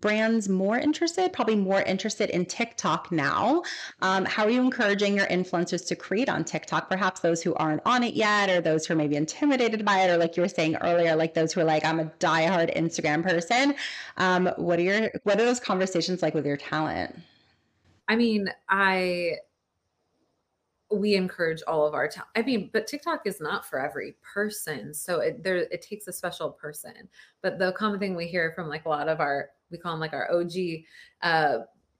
[0.00, 3.62] Brands more interested, probably more interested in TikTok now.
[4.00, 6.88] Um, how are you encouraging your influencers to create on TikTok?
[6.88, 10.10] Perhaps those who aren't on it yet, or those who are maybe intimidated by it,
[10.10, 13.22] or like you were saying earlier, like those who are like, I'm a diehard Instagram
[13.22, 13.74] person.
[14.16, 17.14] Um, what are your what are those conversations like with your talent?
[18.08, 19.36] I mean, I
[20.94, 22.30] we encourage all of our talent.
[22.36, 24.94] I mean, but TikTok is not for every person.
[24.94, 27.08] So it there it takes a special person.
[27.42, 30.00] But the common thing we hear from like a lot of our we call them
[30.00, 30.52] like our OG
[31.22, 31.58] uh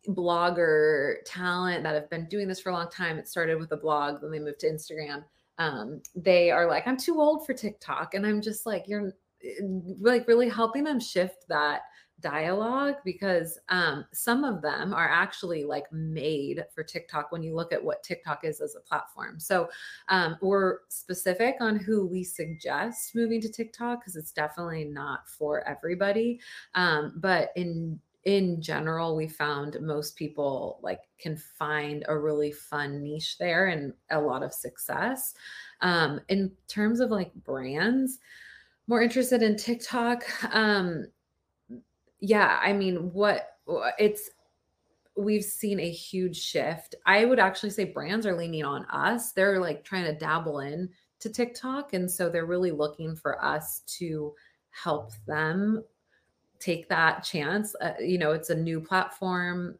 [0.09, 3.18] blogger talent that have been doing this for a long time.
[3.18, 5.24] It started with a blog, then they moved to Instagram.
[5.59, 8.14] Um, they are like, I'm too old for TikTok.
[8.14, 9.62] And I'm just like, you're eh,
[10.01, 11.82] like really helping them shift that
[12.25, 17.70] dialogue because um, some of them are actually like made for TikTok when you look
[17.70, 19.39] at what TikTok is as a platform.
[19.39, 19.68] So
[20.09, 25.68] um, we're specific on who we suggest moving to TikTok because it's definitely not for
[25.68, 26.41] everybody.
[26.75, 33.03] Um, but in in general, we found most people like can find a really fun
[33.03, 35.35] niche there and a lot of success.
[35.83, 38.18] Um, in terms of like brands,
[38.87, 40.25] more interested in TikTok.
[40.55, 41.07] Um,
[42.25, 43.59] yeah, I mean, what
[43.99, 44.31] it's
[45.14, 46.95] we've seen a huge shift.
[47.05, 49.33] I would actually say brands are leaning on us.
[49.33, 50.89] They're like trying to dabble in
[51.20, 54.35] to TikTok and so they're really looking for us to
[54.70, 55.85] help them
[56.59, 57.75] take that chance.
[57.81, 59.79] Uh, you know, it's a new platform.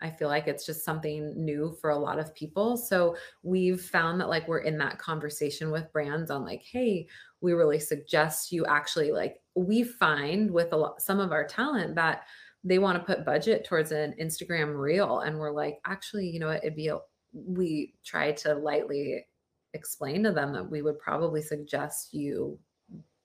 [0.00, 2.76] I feel like it's just something new for a lot of people.
[2.76, 7.06] So we've found that like we're in that conversation with brands on like, hey,
[7.42, 11.94] we really suggest you actually like we find with a lot some of our talent
[11.96, 12.22] that
[12.64, 16.50] they want to put budget towards an Instagram reel and we're like, actually, you know,
[16.50, 16.98] it'd be a,
[17.32, 19.26] we try to lightly
[19.74, 22.58] explain to them that we would probably suggest you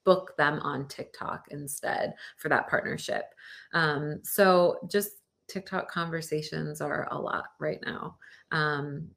[0.05, 3.25] book them on TikTok instead for that partnership.
[3.73, 5.11] Um, so just
[5.47, 8.17] TikTok conversations are a lot right now.
[8.51, 9.09] Um,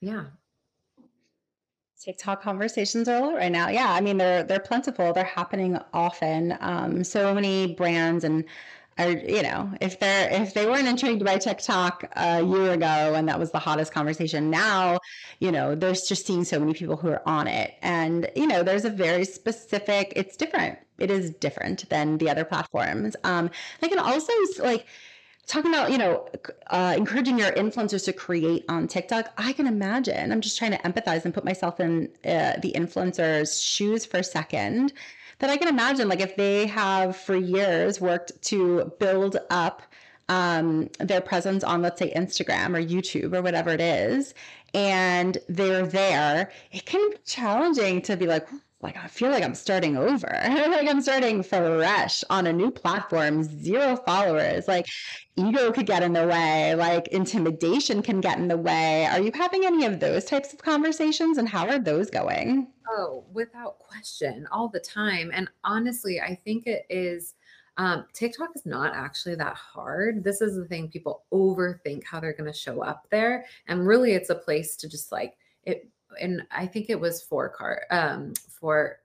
[0.00, 0.26] yeah.
[2.00, 3.68] TikTok conversations are a lot right now.
[3.68, 5.12] Yeah, I mean they're they're plentiful.
[5.12, 6.56] They're happening often.
[6.60, 8.44] Um, so many brands and
[8.98, 13.28] are you know if they're if they weren't intrigued by TikTok a year ago and
[13.28, 14.98] that was the hottest conversation, now
[15.40, 18.62] you know there's just seeing so many people who are on it, and you know
[18.62, 20.14] there's a very specific.
[20.16, 20.78] It's different.
[20.98, 23.14] It is different than the other platforms.
[23.24, 23.50] Um,
[23.82, 24.32] I can also
[24.62, 24.86] like
[25.50, 26.26] talking about you know
[26.68, 30.32] uh, encouraging your influencers to create on tiktok i can imagine.
[30.32, 34.24] I'm just trying to empathize and put myself in uh, the influencers shoes for a
[34.24, 34.92] second.
[35.40, 39.82] That i can imagine like if they have for years worked to build up
[40.28, 44.34] um, their presence on let's say instagram or youtube or whatever it is
[44.74, 48.46] and they're there it can be challenging to be like
[48.82, 50.28] like I feel like I'm starting over.
[50.42, 54.66] like I'm starting fresh on a new platform, zero followers.
[54.66, 54.86] Like
[55.36, 59.06] ego could get in the way, like intimidation can get in the way.
[59.06, 62.68] Are you having any of those types of conversations and how are those going?
[62.88, 65.30] Oh, without question, all the time.
[65.34, 67.34] And honestly, I think it is
[67.76, 70.24] um, TikTok is not actually that hard.
[70.24, 73.44] This is the thing people overthink how they're going to show up there.
[73.68, 75.88] And really, it's a place to just like it
[76.20, 79.00] and I think it was for car um for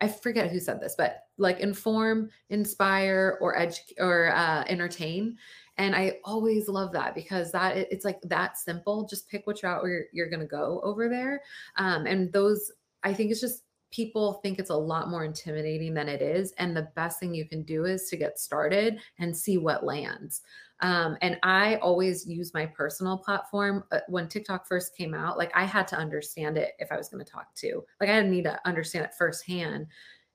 [0.00, 5.36] I forget who said this, but like inform, inspire, or educate or uh, entertain.
[5.78, 9.06] And I always love that because that it's like that simple.
[9.06, 11.40] Just pick which route you're, you're going to go over there.
[11.76, 12.72] Um, and those,
[13.02, 16.52] I think it's just people think it's a lot more intimidating than it is.
[16.58, 20.42] And the best thing you can do is to get started and see what lands.
[20.80, 23.84] Um, and I always use my personal platform.
[23.90, 27.08] Uh, when TikTok first came out, like I had to understand it if I was
[27.08, 29.86] going to talk to, like I need to understand it firsthand.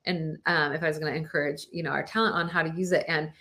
[0.05, 2.75] And um, if I was going to encourage, you know, our talent on how to
[2.75, 3.05] use it.
[3.07, 3.31] And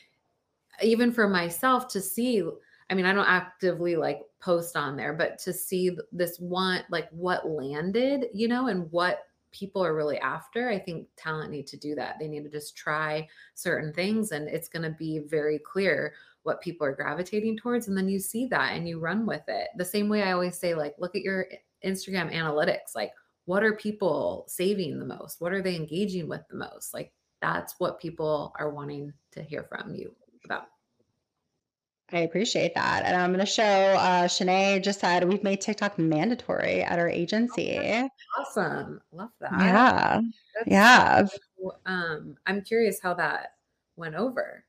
[0.82, 2.42] even for myself to see,
[2.90, 7.08] I mean, I don't actively like post on there, but to see this one, like
[7.10, 9.20] what landed, you know, and what
[9.52, 12.16] people are really after, I think talent need to do that.
[12.18, 16.60] They need to just try certain things and it's going to be very clear what
[16.60, 19.68] people are gravitating towards and then you see that and you run with it.
[19.76, 21.46] The same way I always say like look at your
[21.84, 22.94] Instagram analytics.
[22.94, 23.12] Like
[23.44, 25.40] what are people saving the most?
[25.40, 26.94] What are they engaging with the most?
[26.94, 30.68] Like that's what people are wanting to hear from you about.
[32.12, 33.04] I appreciate that.
[33.04, 37.08] And I'm going to show uh, Shanae just said we've made TikTok mandatory at our
[37.08, 37.78] agency.
[37.80, 38.08] Oh,
[38.38, 39.00] awesome.
[39.12, 39.52] Love that.
[39.52, 40.20] Yeah.
[40.54, 41.24] That's yeah.
[41.26, 43.52] So, um, I'm curious how that
[43.96, 44.64] went over.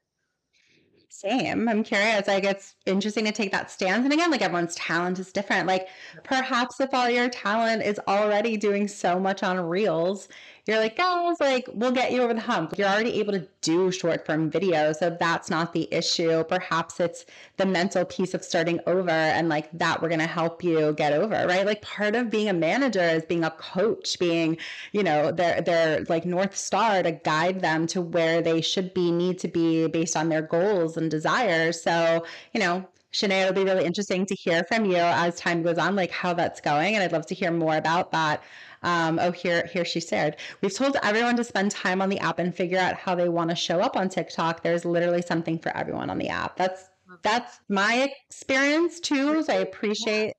[1.10, 1.68] Same.
[1.68, 2.28] I'm curious.
[2.28, 4.04] Like, it's interesting to take that stance.
[4.06, 5.68] And again, like, everyone's talent is different.
[5.68, 5.88] Like,
[6.24, 10.30] perhaps if all your talent is already doing so much on Reels,
[10.68, 12.78] you're like, guys, like, we'll get you over the hump.
[12.78, 14.98] You're already able to do short form videos.
[14.98, 16.44] So that's not the issue.
[16.44, 17.26] Perhaps it's
[17.58, 21.14] the mental piece of starting over and like that we're going to help you get
[21.14, 21.66] over, right?
[21.66, 24.58] Like part of being a manager is being a coach, being,
[24.92, 29.12] you know, their, their like North Star to guide them to where they should be,
[29.12, 31.82] need to be based on their goals and desires.
[31.82, 35.78] So, you know, Shanae, it'll be really interesting to hear from you as time goes
[35.78, 36.96] on, like how that's going.
[36.96, 38.42] And I'd love to hear more about that.
[38.84, 42.40] Um, oh, here, here she said, we've told everyone to spend time on the app
[42.40, 44.64] and figure out how they want to show up on TikTok.
[44.64, 46.58] There's literally something for everyone on the app.
[46.58, 46.90] That's
[47.24, 49.44] that's my experience too.
[49.44, 50.34] So I appreciate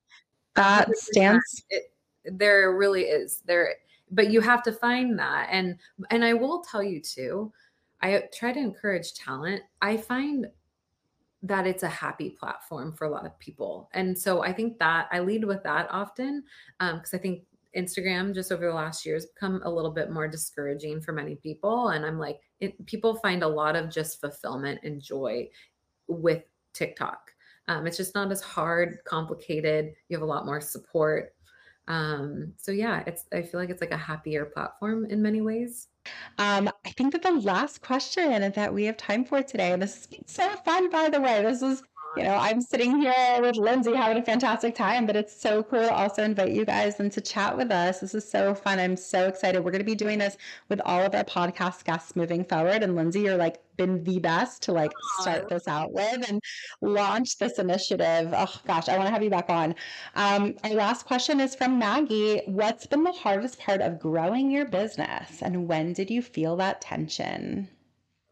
[0.56, 1.62] that stance.
[1.70, 1.92] It,
[2.24, 3.74] there really is there,
[4.10, 5.48] but you have to find that.
[5.50, 5.76] And
[6.10, 7.52] and I will tell you too,
[8.00, 9.62] I try to encourage talent.
[9.80, 10.46] I find
[11.44, 13.90] that it's a happy platform for a lot of people.
[13.92, 16.44] And so I think that I lead with that often
[16.78, 17.42] because um, I think
[17.76, 21.36] Instagram just over the last year has become a little bit more discouraging for many
[21.36, 21.90] people.
[21.90, 25.48] And I'm like, it, people find a lot of just fulfillment and joy
[26.06, 26.44] with
[26.74, 27.30] TikTok.
[27.68, 29.92] Um, it's just not as hard, complicated.
[30.08, 31.34] You have a lot more support.
[31.88, 35.88] Um, so yeah, it's I feel like it's like a happier platform in many ways.
[36.38, 39.94] Um, I think that the last question that we have time for today, and this
[39.96, 41.42] has been so fun, by the way.
[41.42, 41.82] This is
[42.16, 45.80] you know, I'm sitting here with Lindsay having a fantastic time, but it's so cool
[45.80, 48.00] to also invite you guys and to chat with us.
[48.00, 48.78] This is so fun.
[48.78, 49.64] I'm so excited.
[49.64, 50.36] We're going to be doing this
[50.68, 52.82] with all of our podcast guests moving forward.
[52.82, 56.40] And Lindsay, you're like been the best to like start this out with and
[56.82, 58.32] launch this initiative.
[58.36, 59.74] Oh gosh, I want to have you back on.
[60.14, 62.42] Um, our last question is from Maggie.
[62.46, 66.80] What's been the hardest part of growing your business, and when did you feel that
[66.80, 67.68] tension?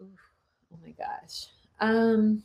[0.02, 1.46] Oh my gosh.
[1.80, 2.42] Um,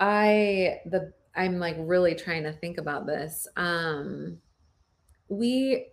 [0.00, 3.46] I the I'm like really trying to think about this.
[3.56, 4.40] Um
[5.28, 5.88] we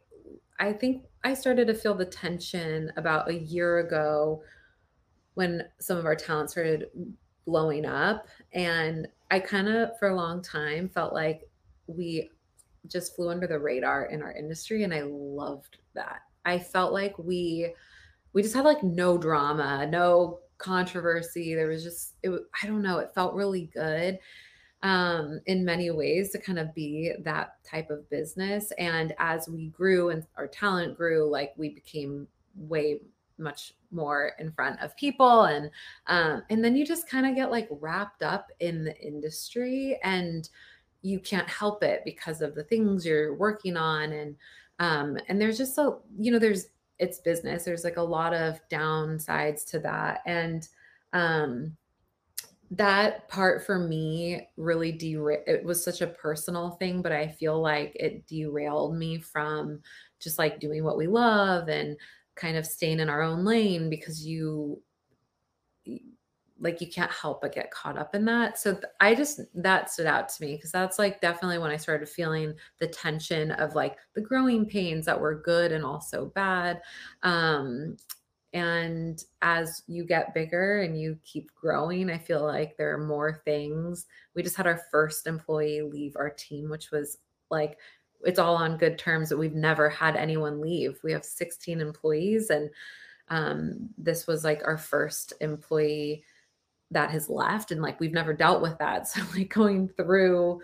[0.59, 4.43] I think I started to feel the tension about a year ago
[5.35, 6.87] when some of our talent started
[7.45, 11.49] blowing up and I kind of for a long time felt like
[11.87, 12.29] we
[12.87, 16.21] just flew under the radar in our industry and I loved that.
[16.45, 17.73] I felt like we
[18.33, 21.55] we just had like no drama, no controversy.
[21.55, 22.31] There was just it.
[22.61, 22.99] I don't know.
[22.99, 24.19] It felt really good
[24.83, 28.71] um, in many ways to kind of be that type of business.
[28.77, 32.99] And as we grew and our talent grew, like we became way
[33.37, 35.69] much more in front of people and
[36.07, 40.49] um, and then you just kind of get like wrapped up in the industry and
[41.01, 44.35] you can't help it because of the things you're working on and
[44.79, 46.67] um, and there's just so you know there's
[47.01, 47.65] it's business.
[47.65, 50.21] There's like a lot of downsides to that.
[50.25, 50.67] And
[51.13, 51.75] um
[52.73, 57.59] that part for me really derailed it was such a personal thing, but I feel
[57.61, 59.81] like it derailed me from
[60.19, 61.97] just like doing what we love and
[62.35, 64.81] kind of staying in our own lane because you
[66.61, 68.57] like you can't help but get caught up in that.
[68.57, 71.77] So th- I just that stood out to me because that's like definitely when I
[71.77, 76.81] started feeling the tension of like the growing pains that were good and also bad.
[77.23, 77.97] Um
[78.53, 83.41] and as you get bigger and you keep growing, I feel like there are more
[83.45, 84.07] things.
[84.35, 87.17] We just had our first employee leave our team, which was
[87.49, 87.77] like
[88.23, 90.99] it's all on good terms that we've never had anyone leave.
[91.03, 92.69] We have 16 employees and
[93.29, 96.23] um, this was like our first employee
[96.91, 99.07] that has left and like we've never dealt with that.
[99.11, 100.61] So like going through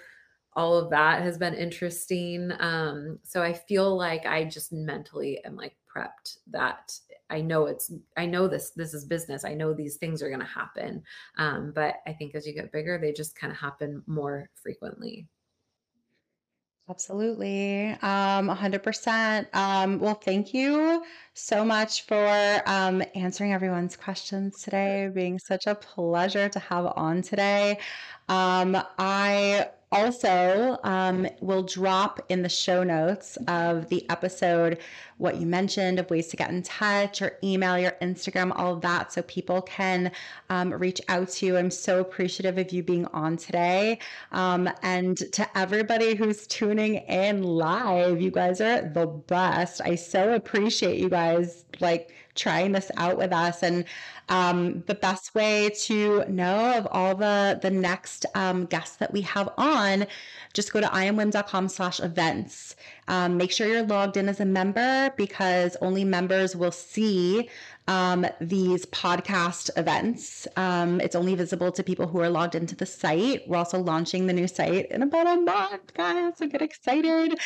[0.54, 2.52] all of that has been interesting.
[2.60, 6.94] Um so i feel like i just mentally am like prepped that
[7.30, 9.46] i know it's i know this this is business.
[9.46, 11.04] I know these things are going to happen.
[11.38, 15.28] Um but i think as you get bigger they just kind of happen more frequently
[16.90, 17.90] Absolutely.
[18.02, 19.50] Um, 100%.
[19.54, 21.04] Um, well, thank you
[21.34, 27.22] so much for um, answering everyone's questions today, being such a pleasure to have on
[27.24, 27.80] today.
[28.30, 34.80] Um, I also um, will drop in the show notes of the episode
[35.18, 38.82] what you mentioned of ways to get in touch or email your Instagram, all of
[38.82, 40.12] that, so people can
[40.50, 41.58] um, reach out to you.
[41.58, 44.00] I'm so appreciative of you being on today.
[44.32, 49.82] Um, and to everybody who's tuning in live, you guys are the best.
[49.82, 53.64] I so appreciate you guys like trying this out with us.
[53.64, 53.84] And
[54.30, 59.22] um, the best way to know of all the the next um, guests that we
[59.22, 60.06] have on,
[60.54, 62.76] just go to iamwiim.com slash events.
[63.08, 67.50] Um, make sure you're logged in as a member because only members will see
[67.88, 70.48] um, these podcast events.
[70.56, 73.48] Um, it's only visible to people who are logged into the site.
[73.48, 76.38] We're also launching the new site in about a month, guys.
[76.38, 77.40] So get excited.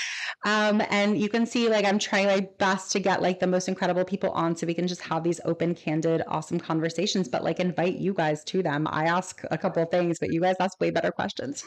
[0.46, 3.68] Um, and you can see, like, I'm trying my best to get like the most
[3.68, 7.60] incredible people on so we can just have these open, candid, awesome conversations, but like
[7.60, 8.88] invite you guys to them.
[8.90, 11.64] I ask a couple things, but you guys ask way better questions.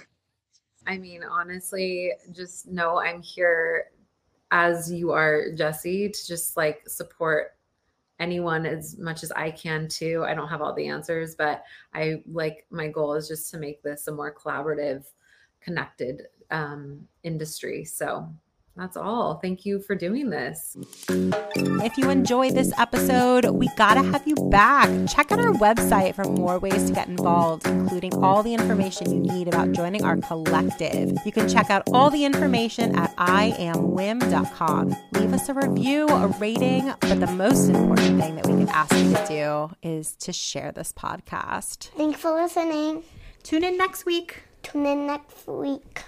[0.86, 3.86] I mean, honestly, just know I'm here
[4.51, 7.52] as you are, Jesse, to just like support
[8.20, 10.24] anyone as much as I can too.
[10.27, 13.82] I don't have all the answers, but I like my goal is just to make
[13.82, 15.05] this a more collaborative,
[15.61, 17.85] connected um, industry.
[17.85, 18.28] So
[18.76, 19.34] that's all.
[19.36, 20.76] Thank you for doing this.
[21.09, 24.88] If you enjoyed this episode, we gotta have you back.
[25.09, 29.20] Check out our website for more ways to get involved, including all the information you
[29.32, 31.16] need about joining our collective.
[31.24, 34.96] You can check out all the information at iamwiim.com.
[35.12, 38.94] Leave us a review, a rating, but the most important thing that we can ask
[38.96, 41.90] you to do is to share this podcast.
[41.96, 43.05] Thanks for listening.
[43.44, 44.42] Tune in next week.
[44.62, 46.05] Tune in next week.